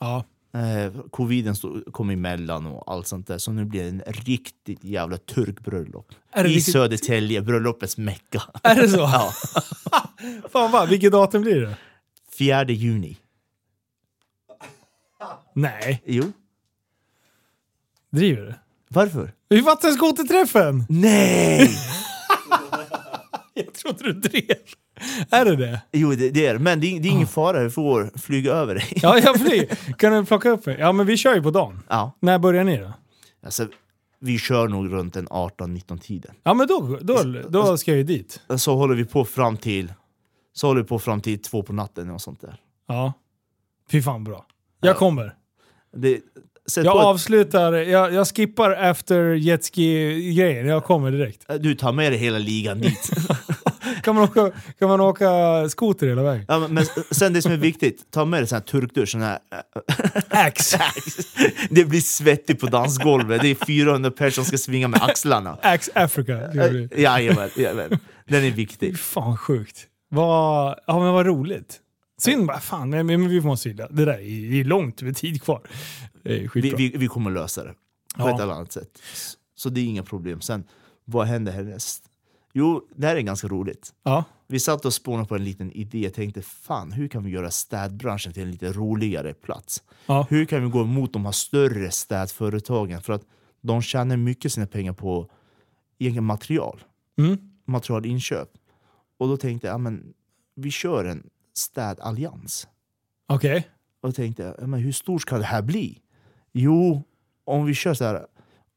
[0.00, 0.24] Ja.
[0.54, 3.38] Eh, coviden stod, kom emellan och allt sånt där.
[3.38, 6.12] Så nu blir det en riktigt jävla turkbröllop.
[6.36, 8.42] I riktigt- Södertälje, bröllopets mecka.
[8.62, 8.98] Är det så?
[8.98, 9.32] Ja.
[10.52, 11.76] Fan vad, vilket datum blir det?
[12.38, 13.16] 4 juni.
[15.54, 16.32] Nej, Jo.
[18.10, 18.54] driver du?
[18.88, 19.32] Varför?
[19.48, 20.84] Det är vattenskoterträffen!
[20.88, 21.70] Nej!
[23.64, 24.56] Jag trodde du drev.
[25.30, 25.82] Är det det?
[25.92, 26.58] jo, det, det är.
[26.58, 27.62] Men det, är- det är ingen fara.
[27.64, 28.84] Vi får flyga över dig.
[29.02, 29.66] Ja, jag flyger.
[29.98, 30.76] Kan du plocka upp mig?
[30.78, 31.82] Ja, men vi kör ju på dagen.
[31.88, 32.16] Ja.
[32.20, 32.92] När börjar ni då?
[33.44, 33.68] Alltså,
[34.20, 36.34] vi kör nog runt den 18-19 tiden.
[36.42, 38.40] Ja, men då, då, då ska jag ju dit.
[38.56, 39.92] Så håller vi på fram till
[40.52, 42.56] så håller vi på fram till två på natten och sånt där.
[42.88, 43.12] Ja.
[43.90, 44.46] Fy fan bra.
[44.80, 45.34] Jag kommer.
[45.96, 46.20] Det,
[46.70, 50.66] sätt Jag på avslutar, jag, jag skippar efter jetski-grejen.
[50.66, 51.44] Jag kommer direkt.
[51.60, 53.10] Du tar med dig hela ligan dit.
[54.02, 55.28] Kan man åka, kan man åka
[55.68, 56.44] skoter hela vägen?
[56.48, 59.08] ja, men, men sen det som är viktigt, ta med dig sån här turkdusch.
[59.08, 59.38] Sån här,
[60.28, 60.80] Axe!
[61.70, 63.42] det blir svettigt på dansgolvet.
[63.42, 65.58] Det är 400 personer som ska svinga med axlarna.
[65.62, 66.48] Axe Africa.
[66.52, 66.88] bli.
[66.96, 67.98] Jajamän, jajamän.
[68.28, 68.98] Den är viktig.
[68.98, 69.86] Fan sjukt.
[70.10, 71.80] Vad, ja men vad roligt.
[72.20, 75.42] Synd bara, fan, men, men vi måste ju, det där är, är långt med tid
[75.42, 75.60] kvar.
[76.22, 77.76] Det Vi, vi, vi kommer lösa det på
[78.28, 78.34] Ja.
[78.34, 79.02] ett eller annat sätt.
[79.54, 80.40] Så det är inga problem.
[80.40, 80.64] Sen,
[81.04, 82.04] vad händer härnäst?
[82.52, 83.92] Jo, det här är ganska roligt.
[84.02, 84.24] Ja.
[84.46, 85.98] Vi satt och spånade på en liten idé.
[85.98, 89.82] Jag tänkte, fan, hur kan vi göra städbranschen till en lite roligare plats?
[90.06, 90.26] Ja.
[90.30, 93.00] Hur kan vi gå emot de här större städföretagen?
[93.02, 93.22] För att
[93.60, 95.30] de tjänar mycket sina pengar på
[95.98, 96.82] egen material,
[97.18, 97.38] Mm.
[97.66, 98.48] materialinköp.
[99.18, 100.12] Och då tänkte jag, ja, men,
[100.56, 102.68] vi kör en städallians.
[103.28, 103.68] Okej.
[104.02, 105.98] Och då tänkte men hur stort ska det här bli?
[106.52, 107.02] Jo,
[107.44, 108.26] om vi kör så här.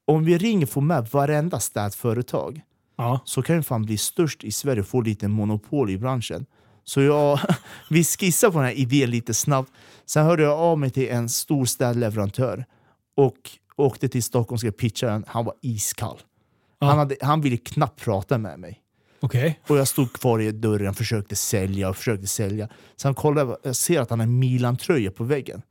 [0.06, 2.62] Om vi ringer får med varenda städföretag
[2.96, 3.20] Ja.
[3.26, 6.46] så kan vi fan bli störst i Sverige och få lite monopol i branschen.
[6.84, 7.40] Så jag,
[7.90, 9.72] vi skissade på den här idén lite snabbt.
[10.06, 12.66] Sen hörde jag av mig till en stor städleverantör
[13.16, 13.38] och
[13.76, 15.26] åkte till Stockholm och skulle pitcha den.
[15.28, 16.20] Han var iskall.
[16.80, 16.88] Ja.
[16.88, 18.80] Han, hade, han ville knappt prata med mig.
[19.24, 19.60] Okej.
[19.68, 22.70] Och jag stod kvar i dörren och försökte sälja och försökte sälja.
[22.96, 25.62] Sen kollar jag, jag ser att han har Milan-tröja på väggen.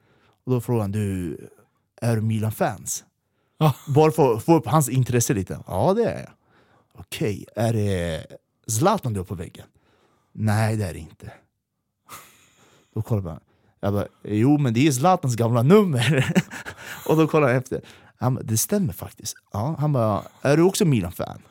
[0.44, 1.38] Och då frågar han, du,
[2.00, 3.04] är du Milan-fans?
[3.58, 3.74] Ja.
[3.86, 5.58] Bara för att få upp hans intresse lite.
[5.66, 6.30] Ja, det är jag.
[6.92, 8.26] Okej, är det
[8.66, 9.66] Zlatan du har på väggen?
[10.32, 11.32] Nej, det är det inte.
[12.94, 13.40] Då kollar man.
[13.80, 16.34] Jag bara, jo men det är Zlatans gamla nummer.
[17.08, 17.80] och då kollar han efter.
[18.16, 19.34] Han bara, det stämmer faktiskt.
[19.52, 21.42] Ja, han bara, är du också Milan-fan?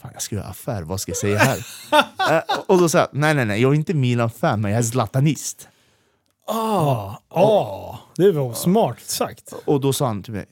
[0.00, 1.66] Fan, jag ska göra affär, vad ska jag säga här?
[2.30, 4.82] Eh, och då sa jag, nej nej nej, jag är inte Milan-fan, men jag är
[4.82, 5.68] zlatanist.
[6.46, 9.52] Ah, ah, det var smart sagt.
[9.64, 10.46] Och då sa han till mig,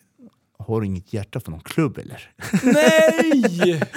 [0.59, 2.31] har du inget hjärta för någon klubb eller?
[2.63, 3.83] Nej!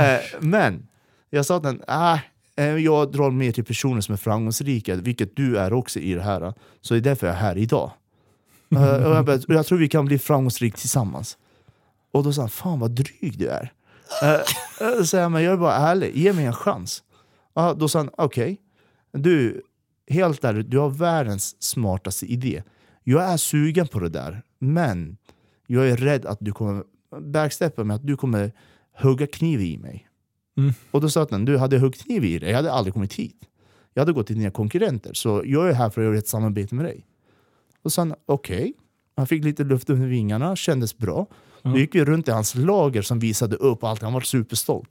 [0.00, 0.88] Eh, men
[1.30, 2.18] jag sa till honom, ah,
[2.56, 6.22] eh, jag drar mer till personer som är framgångsrika, vilket du är också i det
[6.22, 6.54] här.
[6.80, 7.90] Så det är därför jag är här idag.
[8.74, 11.36] Eh, och jag, bara, jag tror vi kan bli framgångsrika tillsammans.
[12.12, 13.72] Och då sa han, fan vad dryg du är.
[14.22, 17.02] Uh, så jag, men jag är bara ärlig, ge mig en chans.
[17.58, 18.60] Uh, då sa han, okej,
[19.12, 19.62] du,
[20.08, 22.62] helt ärligt, du har världens smartaste idé.
[23.04, 25.16] Jag är sugen på det där, men
[25.66, 26.84] jag är rädd att du kommer
[27.20, 28.52] backsteppa med att du kommer
[28.96, 30.08] hugga kniv i mig.
[30.56, 30.72] Mm.
[30.90, 33.48] Och då sa han, du hade huggit kniv i dig, jag hade aldrig kommit hit.
[33.94, 36.74] Jag hade gått till dina konkurrenter, så jag är här för att göra ett samarbete
[36.74, 37.06] med dig.
[37.82, 38.74] Och sa han, okej.
[39.16, 41.26] Han fick lite luft under vingarna, kändes bra.
[41.62, 44.90] Då gick vi runt i hans lager som visade upp allt, han var superstolt.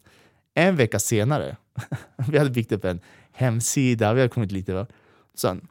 [0.53, 1.57] En vecka senare,
[2.27, 2.99] vi hade byggt upp en
[3.31, 4.73] hemsida, vi hade kommit lite...
[4.73, 4.87] Va?
[5.35, 5.67] Sen,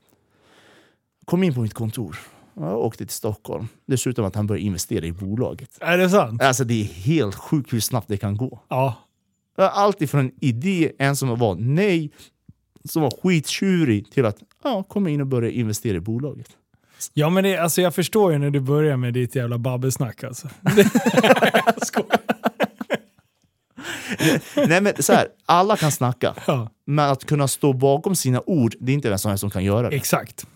[1.24, 2.18] kom in på mitt kontor.
[2.54, 3.68] Jag åkte till Stockholm.
[3.86, 5.78] Dessutom att han började investera i bolaget.
[5.80, 6.42] Är det sant?
[6.42, 8.60] Alltså det är helt sjukt hur snabbt det kan gå.
[8.68, 8.94] Ja.
[9.56, 12.10] Allt ifrån en idé, en som var nej,
[12.84, 16.56] som var skittjurig, till att ja, komma in och börja investera i bolaget.
[17.14, 20.48] Ja men det, alltså jag förstår ju när du börjar med ditt jävla babbelsnack alltså.
[24.54, 26.34] Nej men så här, alla kan snacka.
[26.46, 29.50] Ja, Men att kunna stå bakom sina ord, det är inte vem som helst som
[29.50, 29.96] kan göra det.
[29.96, 30.46] exakt.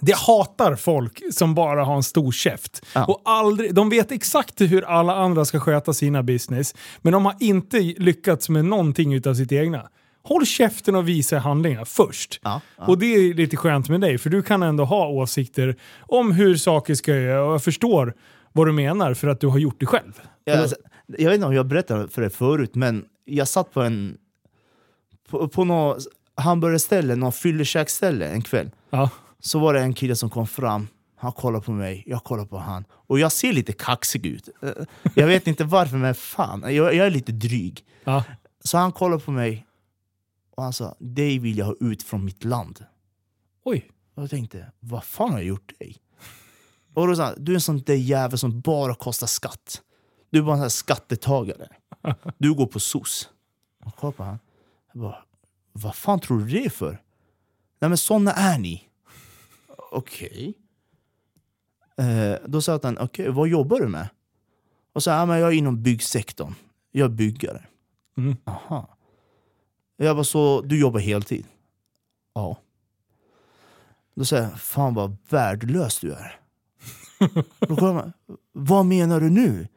[0.00, 2.86] Det hatar folk som bara har en stor käft.
[2.94, 3.04] Ja.
[3.04, 7.34] Och aldrig, de vet exakt hur alla andra ska sköta sina business, men de har
[7.40, 9.88] inte lyckats med någonting utav sitt egna.
[10.28, 12.40] Håll käften och visa handlingar först.
[12.42, 12.86] Ja, ja.
[12.86, 16.56] Och det är lite skönt med dig, för du kan ändå ha åsikter om hur
[16.56, 18.14] saker ska göra och jag förstår
[18.52, 20.20] vad du menar för att du har gjort det själv.
[20.44, 23.82] Jag, alltså, jag vet inte om jag berättade för dig förut, men jag satt på
[23.82, 24.18] en
[25.30, 25.98] på, på något
[26.34, 28.70] hamburgerställe, något fyllekäksställe en kväll.
[28.90, 29.10] Ja.
[29.40, 32.58] Så var det en kille som kom fram, han kollade på mig, jag kollade på
[32.58, 32.84] han.
[32.90, 34.48] Och jag ser lite kaxig ut.
[34.62, 34.70] Eh,
[35.14, 37.84] Jag vet inte varför, men fan, jag, jag är lite dryg.
[38.04, 38.24] Ja.
[38.64, 39.66] Så han kollade på mig
[40.56, 42.84] och han sa, dig vill jag ha ut från mitt land.
[43.64, 43.90] Oj.
[44.14, 45.96] Och jag tänkte, vad fan har jag gjort dig?
[46.94, 49.82] Och då sa han, du är en sån där jävel som bara kostar skatt.
[50.30, 51.68] Du är bara en sån här skattetagare.
[52.38, 53.28] Du går på SOS.
[53.84, 54.38] Och kollade på han.
[54.92, 55.24] Jag bara,
[55.72, 57.02] vad fan tror du det är för?
[57.80, 58.88] Nej men såna är ni.
[59.92, 60.54] Okej.
[61.96, 64.08] Eh, då sa han, okej vad jobbar du med?
[64.92, 66.54] Och så, ja, men jag är inom byggsektorn.
[66.92, 67.66] Jag är byggare.
[68.16, 68.36] Mm.
[68.44, 68.95] Aha.
[69.96, 71.46] Jag bara, så du jobbar heltid?
[72.34, 72.56] Ja.
[74.14, 76.40] Då säger jag, fan vad värdelös du är.
[77.60, 78.12] Då kommer man,
[78.52, 79.68] vad menar du nu?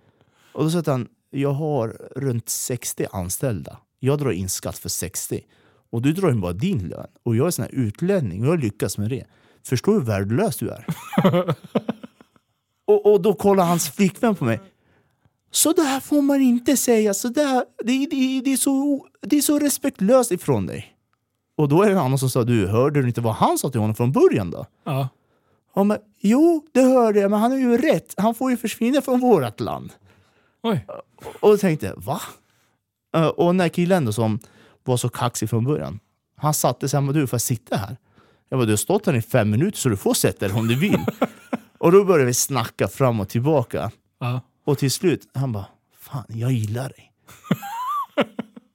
[0.53, 3.77] Och då säger han, jag har runt 60 anställda.
[3.99, 5.45] Jag drar in skatt för 60.
[5.89, 7.07] Och du drar in bara din lön.
[7.23, 9.25] Och jag är sån här utlänning och jag lyckas med det.
[9.63, 10.85] Förstår du hur värdelös du är?
[12.85, 14.59] och, och då kollar hans flickvän på mig.
[15.51, 17.13] Så där får man inte säga.
[17.13, 20.95] Så där, det, det, det, är så, det är så respektlöst ifrån dig.
[21.57, 23.69] Och då är det en annan som sa, du hörde du inte vad han sa
[23.69, 24.65] till honom från början då?
[24.83, 25.09] Ja.
[25.75, 28.13] Ja, men, jo, det hörde jag, men han har ju rätt.
[28.17, 29.93] Han får ju försvinna från vårt land.
[30.63, 30.85] Oj.
[31.39, 32.21] Och då tänkte jag, va?
[33.35, 34.39] Och den här killen då, som
[34.83, 35.99] var så kaxig från början,
[36.35, 37.97] han satte sig, du får sitta här?
[38.49, 40.67] Jag bara, du har stått här i fem minuter så du får sätta dig om
[40.67, 41.05] du vill.
[41.77, 43.91] och då började vi snacka fram och tillbaka.
[44.19, 44.41] Ja.
[44.69, 45.65] Och till slut, han bara,
[45.99, 47.13] fan jag gillar dig.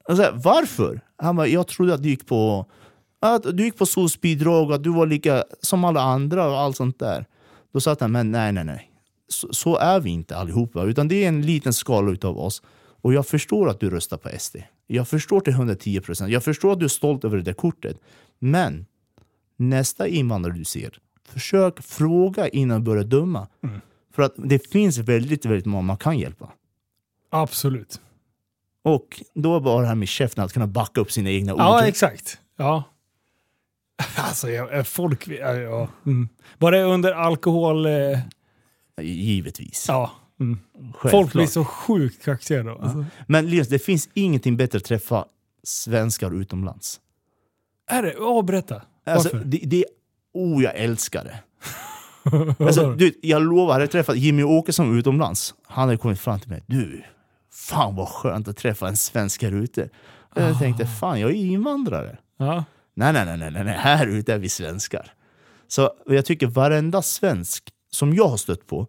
[0.04, 1.00] och alltså, Varför?
[1.16, 2.66] Han bara, jag trodde att du gick på
[3.20, 6.76] att du gick på SOS-bidrag och att du var lika som alla andra och allt
[6.76, 7.26] sånt där.
[7.72, 8.90] Då sa han, men nej, nej, nej.
[9.28, 12.62] Så, så är vi inte allihopa, utan det är en liten skala utav oss.
[13.02, 14.56] Och jag förstår att du röstar på SD.
[14.86, 16.30] Jag förstår till 110 procent.
[16.30, 18.00] Jag förstår att du är stolt över det där kortet.
[18.38, 18.86] Men
[19.56, 23.48] nästa invandrare du ser, försök fråga innan du börjar döma.
[23.62, 23.80] Mm.
[24.14, 26.52] För att det finns väldigt, väldigt många man kan hjälpa.
[27.30, 28.00] Absolut.
[28.82, 31.60] Och då var det här med käften att kunna backa upp sina egna ord.
[31.60, 32.38] Ja, exakt.
[32.56, 32.84] Ja.
[34.16, 35.28] Alltså, jag, folk...
[35.28, 35.88] Ja, ja.
[36.06, 36.28] Mm.
[36.58, 37.86] Var det under alkohol...
[37.86, 38.18] Eh,
[39.00, 39.84] Givetvis.
[39.88, 41.10] ja, Självklart.
[41.10, 42.78] Folk blir så sjukt kaxiga då.
[42.78, 43.04] Alltså.
[43.26, 45.24] Men Linus, det finns ingenting bättre att träffa
[45.62, 47.00] svenskar utomlands.
[47.86, 48.12] Är det?
[48.12, 48.82] Ja, berätta.
[49.06, 49.48] Alltså, Varför?
[49.48, 49.84] det, det,
[50.32, 51.38] oh, jag älskar det.
[52.58, 56.50] Alltså, du, jag lovar, hade jag träffat Jimmy Åkesson utomlands, han hade kommit fram till
[56.50, 56.62] mig.
[56.66, 57.02] Du,
[57.52, 59.88] fan vad skönt att träffa en svensk här ute.
[60.34, 62.18] Och jag tänkte, fan jag är invandrare.
[62.36, 62.64] ja.
[62.96, 65.12] Nej, nej, nej, nej, nej, här ute är vi svenskar.
[65.68, 68.86] Så jag tycker varenda svensk som jag har stött på,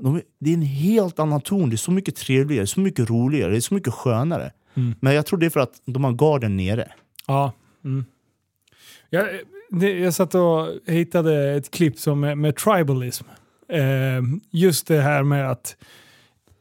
[0.00, 1.70] de, det är en helt annan ton.
[1.70, 4.52] Det är så mycket trevligare, så mycket roligare, det är så mycket skönare.
[4.74, 4.94] Mm.
[5.00, 6.92] Men jag tror det är för att de har garden nere.
[7.26, 7.52] Ja.
[7.84, 8.04] Mm.
[9.10, 13.24] Jag, det, jag satt och hittade ett klipp som med, med tribalism.
[13.72, 15.76] Eh, just det här med att,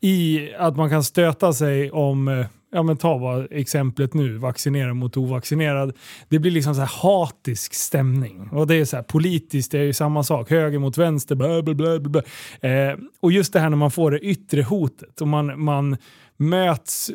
[0.02, 4.96] i, att man kan stöta sig om, eh, ja men ta bara exemplet nu, vaccinerad
[4.96, 5.94] mot ovaccinerad.
[6.30, 8.50] Det blir liksom så här hatisk stämning.
[8.52, 10.50] Och det är så här politiskt, det är ju samma sak.
[10.50, 12.00] Höger mot vänster, bla bla bla.
[12.00, 12.22] bla, bla.
[12.70, 15.98] Eh, och just det här när man får det yttre hotet och man, man
[16.38, 17.12] möts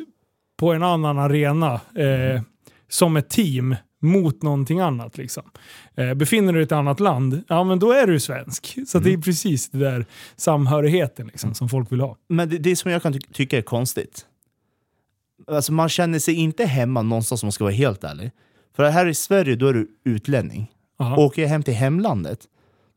[0.57, 2.41] på en annan arena eh,
[2.89, 5.17] som ett team mot någonting annat.
[5.17, 5.43] Liksom.
[5.95, 8.77] Eh, befinner du dig i ett annat land, ja men då är du svensk.
[8.87, 12.17] Så det är precis det där samhörigheten liksom, som folk vill ha.
[12.29, 14.25] Men det, det som jag kan ty tycka är konstigt.
[15.47, 18.31] Alltså man känner sig inte hemma någonstans om man ska vara helt ärlig.
[18.75, 20.71] För här i Sverige då är du utlänning.
[20.99, 21.17] Aha.
[21.17, 22.39] Åker jag hem till hemlandet,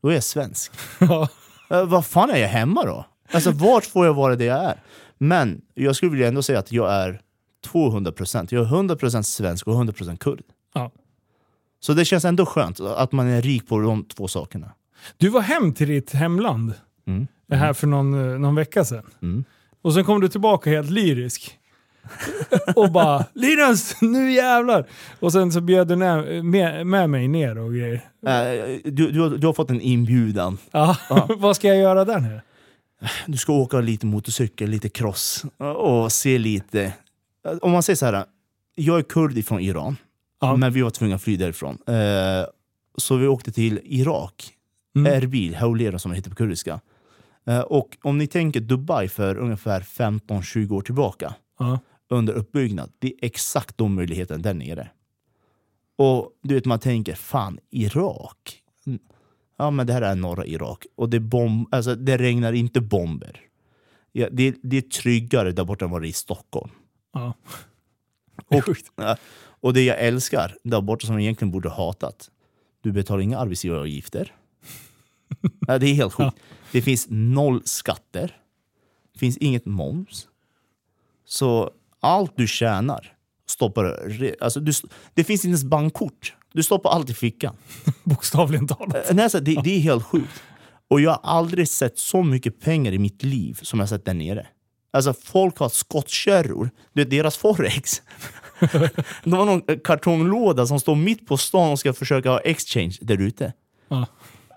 [0.03, 0.73] då är jag svensk.
[1.01, 1.29] Ja.
[1.71, 3.07] Eh, vad fan är jag hemma då?
[3.33, 4.83] Alltså vart får jag vara det jag är?
[5.19, 7.21] Men jag skulle vilja ändå säga att jag är
[7.67, 8.49] 200%.
[8.51, 10.43] Jag är 100% svensk och 100% kurd.
[11.87, 14.71] Så det känns ändå skönt att man är rik på de två sakerna.
[15.17, 16.75] Du var hem till ditt hemland
[17.07, 17.27] Mm.
[17.49, 19.03] det här för någon, eh, någon vecka sedan.
[19.23, 19.45] Mm.
[19.83, 21.59] Och sen kom du tillbaka helt lyrisk.
[22.77, 24.87] och bara “Linus, nu jävlar!”
[25.21, 27.95] Och sen så bjöd du ner, med, med mig ner och grejer.
[28.27, 30.59] Eh, Du, du, har- du har fått en inbjudan.
[30.71, 30.97] Ja.
[31.39, 32.43] Vad ska jag göra där nere?
[33.27, 35.45] Du ska åka lite motorcykel, lite cross
[35.77, 36.93] och se lite...
[37.63, 38.25] Om man säger så här,
[38.75, 39.97] jag är kurd från Iran,
[40.41, 40.57] Ja.
[40.57, 41.79] men vi var tvungna att fly därifrån.
[41.87, 42.47] Eh,
[42.99, 44.53] Så vi åkte till Irak,
[44.97, 45.13] Mm.
[45.23, 46.81] Erbil, Haulera som det heter på kurdiska.
[47.47, 51.79] Eh, Och om ni tänker Dubai för ungefär 15-20 år tillbaka, Ja.
[52.11, 54.89] under uppbyggnad, det är exakt de möjligheterna där nere.
[55.97, 58.63] Och du vet, man tänker, fan, Irak?
[58.87, 58.99] Mm.
[59.59, 60.87] Ja, men det här är norra Irak.
[60.95, 63.41] Och det, bomb, alltså, det regnar inte bomber.
[64.13, 66.71] Ja, det, det är tryggare där borta än vad det är i Stockholm.
[67.13, 67.35] Ja.
[68.47, 68.63] Och,
[69.67, 72.31] och det jag älskar där borta som jag egentligen borde hatat,
[72.81, 74.33] du betalar inga arbetsgivaravgifter.
[75.67, 76.37] ja, det är helt sjukt.
[76.73, 78.37] Det finns noll skatter.
[79.13, 80.29] Det finns inget moms.
[81.25, 83.13] Så allt du tjänar
[83.47, 84.73] stoppar Alltså du,
[85.15, 86.35] det finns inte ens bankkort.
[86.53, 87.57] Du stoppar allt i fickan.
[88.05, 88.95] Bokstavligen talat.
[88.95, 90.43] Eh, Nej, alltså, det, det är helt sjukt.
[90.89, 94.15] Och jag har aldrig sett så mycket pengar i mitt liv som jag sett där
[94.15, 94.47] nere.
[94.97, 98.03] Alltså folk har skottkärror, du vet deras forex.
[99.25, 103.21] De har någon kartonglåda som står mitt på stan och ska försöka ha exchange där
[103.21, 103.53] ute.
[103.89, 104.07] Ja.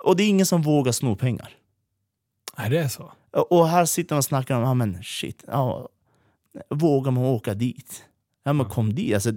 [0.03, 1.49] Och det är ingen som vågar sno pengar.
[2.57, 3.11] Nej, det är så.
[3.49, 5.89] Och här sitter man och snackar om, ja men shit, ja,
[6.69, 8.03] vågar man åka dit?
[8.43, 9.31] Ja men kom dit, alltså,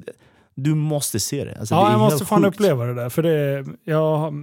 [0.55, 1.57] du måste se det.
[1.59, 2.55] Alltså, det Ja, är jag måste fan sjukt.
[2.57, 3.09] uppleva det där.
[3.09, 4.35] För det, jag,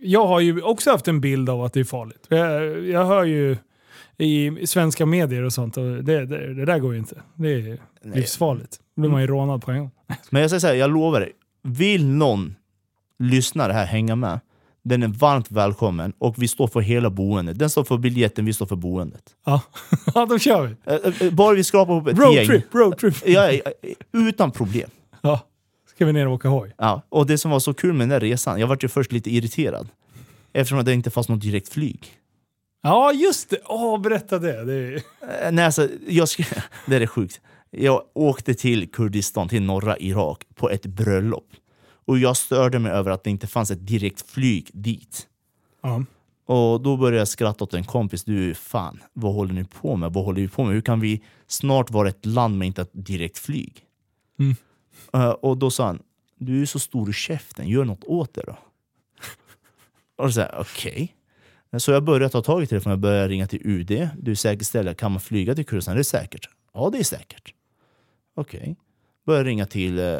[0.00, 2.26] jag har ju också haft en bild av att det är farligt.
[2.28, 3.56] Jag, jag hör ju
[4.18, 7.22] i svenska medier och sånt och det, det, det där går ju inte.
[7.34, 8.80] Det är livsfarligt.
[8.96, 9.90] Då blir man ju rånad på en gång.
[10.30, 11.32] Men jag säger så här, jag lovar dig.
[11.62, 12.54] Vill någon
[13.18, 14.40] lyssnare här hänga med,
[14.84, 17.58] den är varmt välkommen och vi står för hela boendet.
[17.58, 19.22] Den står för biljetten, vi står för boendet.
[19.46, 19.62] Ja,
[20.14, 20.92] ja då kör vi.
[20.92, 22.26] Eh, eh, Bara vi skrapar ihop ett gäng.
[22.26, 23.16] Roadtrip, roadtrip.
[23.26, 23.60] Ja, ja,
[24.12, 24.90] utan problem.
[25.20, 25.40] Ja.
[25.94, 26.74] Ska vi ner och åka hoj?
[26.78, 27.02] Ja.
[27.08, 29.30] Och det som var så kul med den där resan, jag var ju först lite
[29.30, 29.88] irriterad.
[30.52, 32.12] Eftersom det inte fanns något direkt flyg.
[32.86, 33.58] Ja, just det.
[33.64, 34.64] Åh, berätta det.
[34.64, 34.94] det är...
[34.94, 37.40] Eh, Nej, alltså, jag sk- det är sjukt.
[37.70, 41.46] Jag åkte till Kurdistan, till norra Irak, på ett bröllop.
[42.06, 45.26] Och jag störde mig över att det inte fanns ett direkt flyg dit.
[45.82, 46.04] Ja.
[46.46, 48.24] Och då började jag skratta åt en kompis.
[48.24, 50.12] Du, fan, vad håller ni på med?
[50.12, 50.74] Vad håller vi på med?
[50.74, 53.80] Hur kan vi snart vara ett land med inte ett direkt flyg?
[54.38, 54.54] Mm.
[55.12, 56.02] Eh, och då sa han,
[56.38, 58.58] du är så stor i käften, gör något åt det då.
[60.24, 61.14] och så här, okej.
[61.78, 64.08] Så jag började ta tag i telefonen, jag började ringa till UD.
[64.18, 65.94] Du säkerställer, kan man flyga till Kurdistan?
[65.94, 66.48] Det är säkert.
[66.74, 67.54] Ja, det är säkert.
[68.34, 68.76] Okej.
[69.26, 70.18] Började ringa till eh,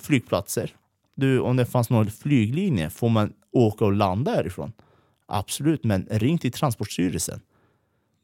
[0.00, 0.70] flygplatser.
[1.14, 4.72] Du, om det fanns någon flyglinje, får man åka och landa härifrån?
[5.26, 7.40] Absolut, men ring till Transportstyrelsen.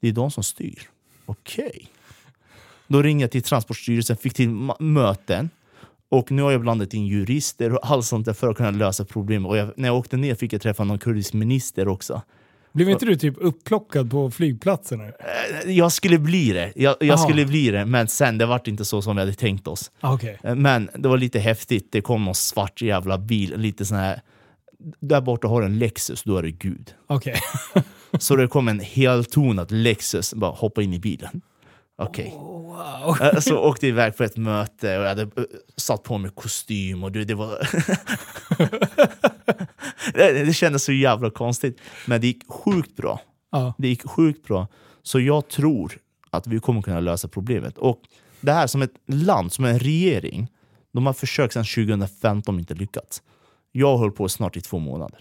[0.01, 0.89] Det är de som styr.
[1.27, 1.89] Okej.
[2.87, 4.49] Då ringde jag till Transportstyrelsen, fick till
[4.79, 5.51] möten.
[6.09, 9.05] Och nu har jag blandat in jurister och allt sånt där för att kunna lösa
[9.05, 9.47] problem.
[9.47, 12.23] Och jag, när jag åkte ner fick jag träffa någon kurdisk minister också.
[12.73, 15.01] Blev inte du typ upplockad på flygplatsen?
[15.01, 18.85] Eh, Jag skulle bli det, jag, jag skulle bli det, men sen det vart inte
[18.85, 19.91] så som vi hade tänkt oss.
[20.01, 20.39] Ah, Okej.
[20.45, 24.21] Eh, Men det var lite häftigt, det kom någon svart jävla bil, lite sån här...
[25.01, 26.95] Där borta har du en Lexus, då är det Gud.
[27.07, 27.37] Okej.
[28.19, 31.41] Så det kom en heltonad Lexus, bara hoppa in i bilen.
[31.99, 32.35] Okej.
[32.69, 33.17] Wow.
[33.21, 35.29] Eh, Så åkte jag iväg på ett möte och jag hade eh,
[35.77, 37.59] satt på mig kostym och du, det var...
[40.13, 41.81] det, det kändes så jävla konstigt.
[42.07, 43.21] Men det gick sjukt bra.
[43.51, 43.75] Ja.
[43.79, 44.67] Det gick sjukt bra.
[45.03, 45.99] Så jag tror
[46.31, 47.79] att vi kommer kunna lösa problemet.
[47.79, 48.01] Och
[48.41, 50.49] det här som ett land, som en regering,
[50.93, 53.23] de har försökt sedan 2015 men inte lyckats.
[53.73, 55.21] Jag höll på snart i två månader.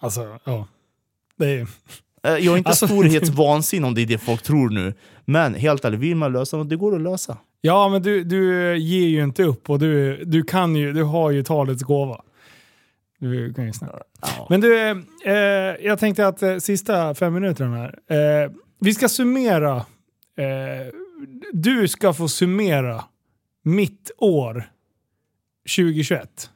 [0.00, 0.66] Alltså, ja.
[1.36, 1.68] Det är...
[2.24, 4.94] Eh, Jag är inte Alltså- storhetsvansinnig om det är det folk tror nu.
[5.24, 7.38] Men helt ärligt, vill man lösa något, det går att lösa.
[7.60, 11.30] Ja, men du, du ger ju inte upp och du, du kan ju, du har
[11.30, 12.20] ju talets gåva.
[13.18, 13.72] Du kan ju.
[14.20, 14.46] Ja.
[14.50, 15.34] Men du, eh, eh,
[15.80, 18.44] jag tänkte att eh, sista fem minuterna här.
[18.44, 18.50] Eh,
[18.80, 19.76] vi ska summera.
[19.76, 20.92] Eh,
[21.52, 23.04] du ska få summera
[23.62, 24.64] mitt år
[25.76, 26.50] 2021.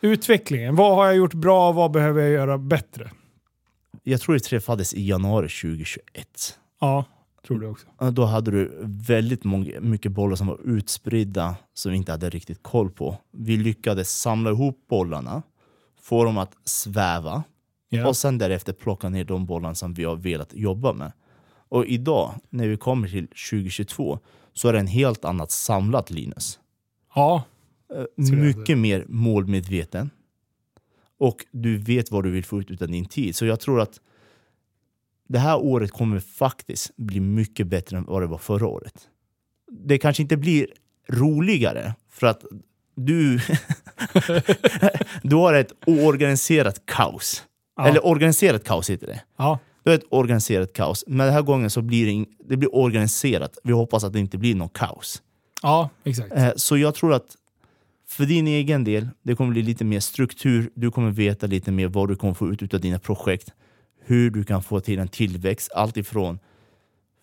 [0.00, 0.76] Utvecklingen.
[0.76, 1.72] Vad har jag gjort bra?
[1.72, 3.10] Vad behöver jag göra bättre?
[4.06, 6.58] Jag tror vi träffades i januari 2021.
[6.80, 7.04] Ja,
[7.46, 7.86] tror du också.
[8.12, 12.62] Då hade du väldigt många, mycket bollar som var utspridda som vi inte hade riktigt
[12.62, 13.16] koll på.
[13.32, 15.42] Vi lyckades samla ihop bollarna,
[16.00, 17.42] få dem att sväva
[17.88, 18.08] Ja.
[18.08, 21.12] och sen därefter plocka ner de bollar som vi har velat jobba med.
[21.68, 24.18] Och idag, när vi kommer till 2022,
[24.52, 26.58] så är det en helt annat samlat Linus.
[27.14, 27.42] ja.
[28.18, 30.10] Eh, Mycket mer målmedveten.
[31.18, 33.36] Och du vet vad du vill få ut av din tid.
[33.36, 34.00] Så jag tror att
[35.28, 39.08] det här året kommer faktiskt bli mycket bättre än vad det var förra året.
[39.70, 40.66] Det kanske inte blir
[41.08, 42.44] roligare för att
[42.96, 43.40] du,
[45.22, 47.44] du har ett oorganiserat kaos.
[47.76, 47.88] Ja.
[47.88, 49.20] Eller organiserat kaos heter det.
[49.36, 49.58] ja.
[49.82, 51.04] Du har ett organiserat kaos.
[51.06, 53.58] Men den här gången så blir det, det blir organiserat.
[53.64, 55.22] Vi hoppas att det inte blir något kaos.
[55.62, 56.32] Ja, exakt.
[56.32, 57.36] Eh, Så jag tror att
[58.06, 60.70] för din egen del, det kommer bli lite mer struktur.
[60.74, 63.52] Du kommer veta lite mer vad du kommer få ut av dina projekt.
[64.00, 65.72] Hur du kan få till en tillväxt.
[65.72, 66.38] Allt ifrån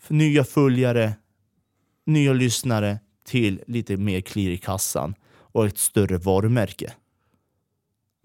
[0.07, 1.13] nya följare,
[2.05, 6.93] nya lyssnare till lite mer klirr i kassan och ett större varumärke.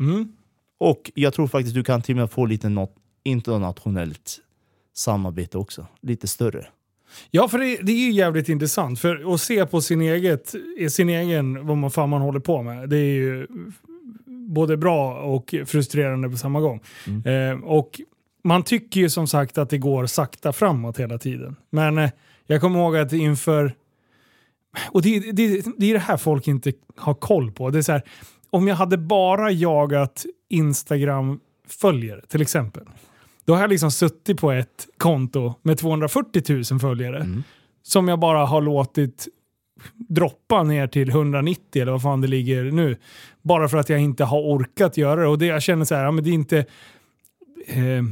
[0.00, 0.32] Mm.
[0.78, 4.40] Och jag tror faktiskt du kan till och med få lite något internationellt
[4.94, 5.86] samarbete också.
[6.00, 6.66] Lite större.
[7.30, 9.00] Ja, för det, det är ju jävligt intressant.
[9.00, 10.54] För att se på sin, eget,
[10.90, 13.46] sin egen, vad man fan man håller på med, det är ju
[14.26, 16.80] både bra och frustrerande på samma gång.
[17.24, 18.00] Eh, och
[18.44, 21.56] man tycker ju som sagt att det går sakta framåt hela tiden.
[21.70, 22.10] Men eh,
[22.46, 23.74] jag kommer ihåg att inför...
[24.90, 27.70] Och det, det, det är det här folk inte har koll på.
[27.70, 28.02] Det är så här,
[28.50, 32.84] om jag hade bara jagat Instagram-följare till exempel.
[33.46, 37.42] Då har jag liksom suttit på ett konto med 240 000 följare.
[37.82, 39.28] Som jag bara har låtit
[40.08, 42.96] droppa ner till 190 eller vad fan det ligger nu.
[43.42, 45.26] Bara för att jag inte har orkat göra det.
[45.28, 46.58] Och det jag känner så här, ja, men det är inte...
[47.66, 48.02] Eh,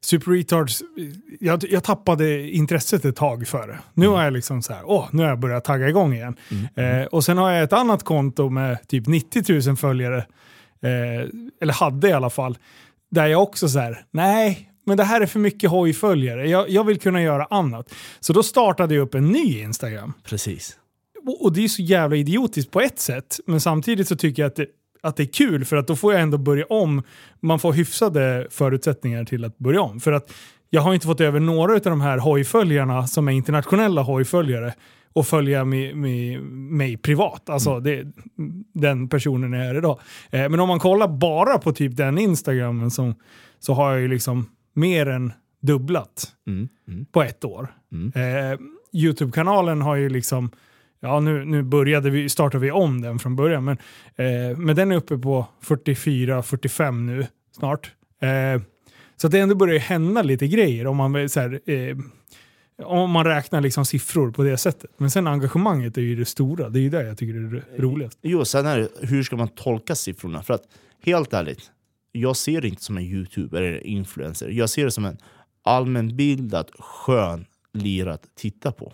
[0.00, 0.82] Super Retards,
[1.40, 3.78] jag, jag tappade intresset ett tag för det.
[3.94, 6.36] Nu har jag liksom så här, åh, nu har jag börjat tagga igång igen.
[6.74, 10.18] Eh, och sen har jag ett annat konto med typ 90 000 följare.
[10.80, 11.28] Eh,
[11.60, 12.58] eller hade i alla fall.
[13.10, 16.48] Där jag också så här, nej, men det här är för mycket hojföljare.
[16.48, 17.94] Jag, jag vill kunna göra annat.
[18.20, 20.12] Så då startade jag upp en ny Instagram.
[20.24, 20.76] Precis.
[21.26, 23.40] Och, och det är så jävla idiotiskt på ett sätt.
[23.46, 24.66] Men samtidigt så tycker jag att det,
[25.02, 27.02] att det är kul för att då får jag ändå börja om.
[27.40, 30.00] Man får hyfsade förutsättningar till att börja om.
[30.00, 30.32] För att
[30.70, 34.74] jag har inte fått över några av de här hojföljarna som är internationella hojföljare
[35.18, 37.48] och följa mig, mig, mig privat.
[37.50, 38.06] Alltså det,
[38.74, 40.00] den personen jag är idag.
[40.30, 43.14] Eh, men om man kollar bara på typ den instagrammen så,
[43.58, 46.68] så har jag ju liksom mer än dubblat Mm.
[46.88, 47.04] Mm.
[47.12, 47.68] på ett år.
[47.92, 48.12] Mm.
[48.52, 48.58] Eh,
[48.92, 50.50] Youtube-kanalen har ju liksom,
[51.00, 53.76] ja nu, nu började vi, startade vi om den från början, men,
[54.16, 57.26] eh, men den är uppe på 44-45 nu
[57.58, 57.90] snart.
[58.20, 58.62] Eh,
[59.16, 61.96] så det ändå börjar hända lite grejer om man, så här, eh,
[62.84, 64.90] om man räknar liksom siffror på det sättet.
[64.96, 67.82] Men sen engagemanget är ju det stora, det är ju det jag tycker är det
[67.82, 68.18] roligast.
[68.22, 70.42] Jo, sen är det, hur ska man tolka siffrorna?
[70.42, 70.62] För att
[71.02, 71.70] helt ärligt,
[72.12, 74.48] jag ser det inte som en youtuber eller influencer.
[74.48, 75.16] Jag ser det som en
[75.62, 78.92] allmänbildad, skön lira att titta på.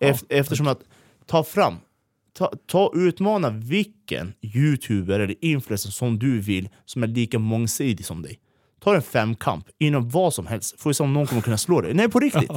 [0.00, 0.80] Eft- eftersom att
[1.26, 1.74] ta fram,
[2.32, 8.22] ta, ta utmana vilken youtuber eller influencer som du vill som är lika mångsidig som
[8.22, 8.38] dig.
[8.86, 10.80] Ta en femkamp inom vad som helst.
[10.80, 11.94] Får vi se om någon kommer kunna slå dig.
[11.94, 12.50] Nej, på riktigt.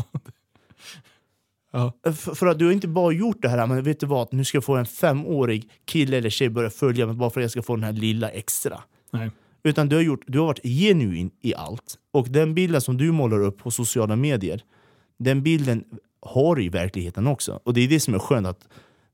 [1.71, 1.93] Ja.
[2.03, 4.33] För, för att du har inte bara gjort det här, men vet du vad?
[4.33, 7.43] Nu ska jag få en femårig kille eller tjej börja följa mig bara för att
[7.43, 8.81] jag ska få den här lilla extra.
[9.11, 9.31] Nej.
[9.63, 11.95] Utan du har, gjort, du har varit genuin i allt.
[12.11, 14.63] Och den bilden som du målar upp på sociala medier,
[15.19, 15.83] den bilden
[16.21, 17.59] har du i verkligheten också.
[17.63, 18.67] Och det är det som är skönt, att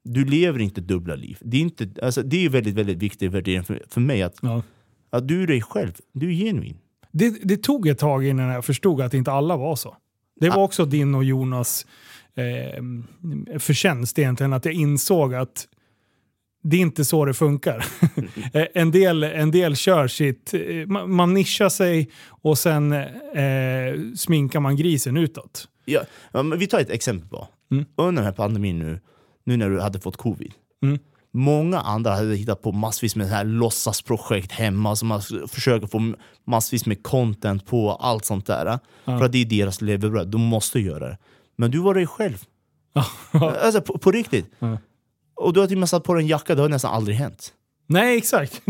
[0.03, 1.37] du lever inte dubbla liv.
[1.41, 4.63] Det är, inte, alltså, det är väldigt, väldigt viktig värdering för, för mig, att, Ja.
[5.09, 5.93] att du är dig själv.
[6.13, 6.77] Du är genuin.
[7.17, 9.95] Det, det tog ett tag innan jag förstod att inte alla var så.
[10.39, 11.85] Det var också din och Jonas
[12.35, 12.83] eh,
[13.59, 15.67] förtjänst egentligen, att jag insåg att
[16.63, 17.85] det är inte så det funkar.
[18.53, 24.13] Eh, en, del, en del kör sitt, eh, man, man nischar sig och sen eh,
[24.15, 25.67] sminkar man grisen utåt.
[25.85, 26.01] Ja,
[26.57, 27.47] vi tar ett exempel bara.
[27.71, 27.85] Mm.
[27.95, 28.99] Under den här pandemin nu,
[29.43, 30.53] nu när du hade fått covid.
[30.83, 30.99] Mm.
[31.35, 36.13] Många andra hade hittat på massvis med så här låtsasprojekt hemma som man försöker få
[36.47, 38.79] massvis med content på, allt sånt där.
[39.05, 41.17] För att det är deras levebröd, de måste göra det.
[41.55, 42.43] Men du var dig själv.
[43.31, 44.45] alltså på, på riktigt.
[44.59, 44.77] Ja.
[45.35, 47.17] Och du har till och med satt på dig en jacka, det har nästan aldrig
[47.17, 47.53] hänt.
[47.87, 48.61] Nej, exakt.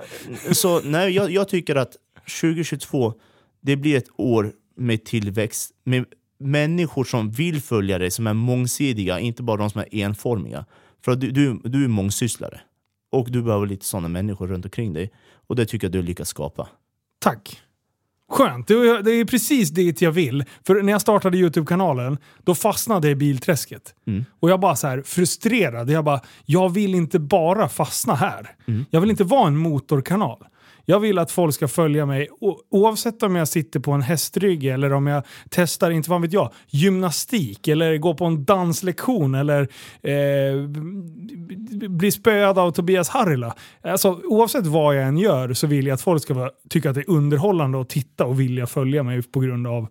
[0.52, 1.96] Så nej, jag, jag tycker att
[2.40, 3.14] 2022,
[3.62, 6.04] det blir ett år med tillväxt, med
[6.38, 10.64] människor som vill följa dig, som är mångsidiga, inte bara de som är enformiga.
[11.04, 12.60] För att du, du, du är mångsysslare.
[13.12, 15.12] Och du behöver lite sådana människor runt omkring dig.
[15.46, 16.68] Och det tycker jag du lyckas skapa.
[17.18, 17.62] Tack.
[18.30, 20.44] Skönt, det är, det precis dit jag vill.
[20.66, 23.94] För när jag startade YouTube-kanalen, då fastnade jag i bilträsket.
[24.06, 24.24] Mm.
[24.40, 25.90] Och jag bara så här frustrerad.
[25.90, 28.56] Jag bara, jag vill inte bara fastna här.
[28.90, 30.46] Jag vill inte vara en motorkanal.
[30.90, 32.28] Jag vill att folk ska följa mig
[32.70, 36.52] oavsett om jag sitter på en hästrygg eller om jag testar, inte vad vet jag,
[36.66, 39.60] gymnastik eller går på en danslektion eller
[40.02, 40.68] eh,
[41.88, 43.54] blir spöad av Tobias Harila.
[43.82, 46.94] Alltså, oavsett vad jag än gör så vill jag att folk ska vara, tycka att
[46.94, 49.88] det är underhållande att titta och vilja följa mig på grund av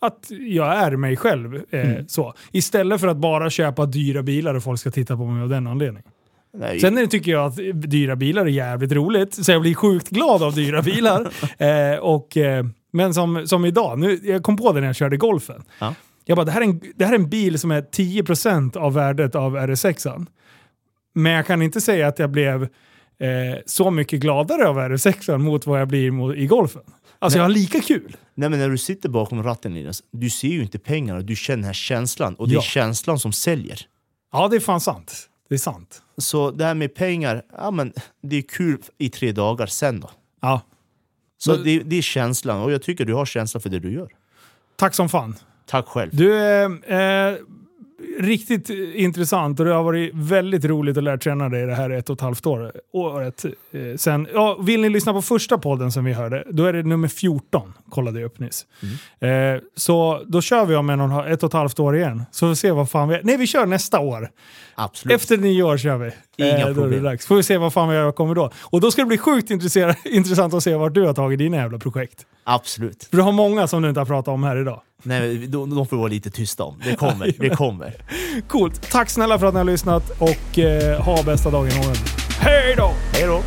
[0.00, 1.62] att jag är mig själv.
[1.70, 2.34] Eh, så.
[2.52, 5.66] Istället för att bara köpa dyra bilar och folk ska titta på mig av den
[5.66, 6.10] anledningen.
[6.52, 7.56] Nej, Sen tycker jag att
[7.90, 11.20] dyra bilar är jävligt roligt, så jag blir sjukt glad av dyra bilar.
[11.58, 15.16] eh, och, eh, men som, som idag, nu, jag kom på det när jag körde
[15.16, 15.62] golfen.
[15.78, 15.94] Ja.
[16.24, 18.94] Jag bara, det här, är en, det här är en bil som är 10% av
[18.94, 20.26] värdet av RS6.
[21.14, 22.68] Men jag kan inte säga att jag blev eh,
[23.66, 26.82] så mycket gladare av RS6 mot vad jag blir mot, i golfen.
[27.18, 28.16] Alltså jag har lika kul.
[28.34, 31.56] Nej, men när du sitter bakom ratten Linus, du ser ju inte pengarna, du känner
[31.56, 32.34] den här känslan.
[32.34, 32.60] Och det Ja.
[32.60, 33.80] är känslan som säljer.
[34.32, 35.26] Ja, det är fan sant.
[35.50, 36.02] Det är sant.
[36.18, 37.92] Så det här med pengar, ja, men
[38.22, 40.10] det är kul i tre dagar sen då.
[40.40, 40.60] Ja.
[41.38, 43.92] Så Men- det, det är känslan, och jag tycker du har känsla för det du
[43.92, 44.08] gör.
[44.76, 45.34] Tack som fan.
[45.66, 46.10] Tack själv.
[46.16, 47.36] Du, eh, eh,
[48.18, 52.10] riktigt intressant och det har varit väldigt roligt att lära känna dig det här ett
[52.10, 53.44] och ett halvt år, året.
[53.44, 56.82] Eh, sen, ja, vill ni lyssna på första podden som vi hörde, då är det
[56.82, 58.66] nummer 14, kollade jag upp nyss.
[59.20, 59.54] Mm.
[59.56, 62.22] Eh, så då kör vi om en och, ett och ett halvt år igen.
[62.30, 63.20] Så vi ser vad fan vi...
[63.22, 64.30] Nej, vi kör nästa år.
[64.74, 65.14] Absolut.
[65.14, 66.10] Efter nyår kör vi.
[66.36, 67.02] Inga då det problem.
[67.02, 67.26] dags.
[67.26, 68.50] Får vi se vad fan vi kommer då.
[68.60, 69.50] Och då ska det bli sjukt
[70.04, 72.26] intressant att se vart du har tagit dina jävla projekt.
[72.44, 73.04] Absolut.
[73.04, 74.82] För du har många som du inte har pratat om här idag.
[75.02, 76.80] Nej, de, de får vara lite tysta om.
[76.84, 77.34] Det kommer.
[77.38, 77.94] det kommer.
[78.48, 78.90] Coolt.
[78.90, 82.06] Tack snälla för att ni har lyssnat och eh, ha bästa dagen någonsin.
[82.40, 82.90] Hej då!
[83.12, 83.42] Hej då!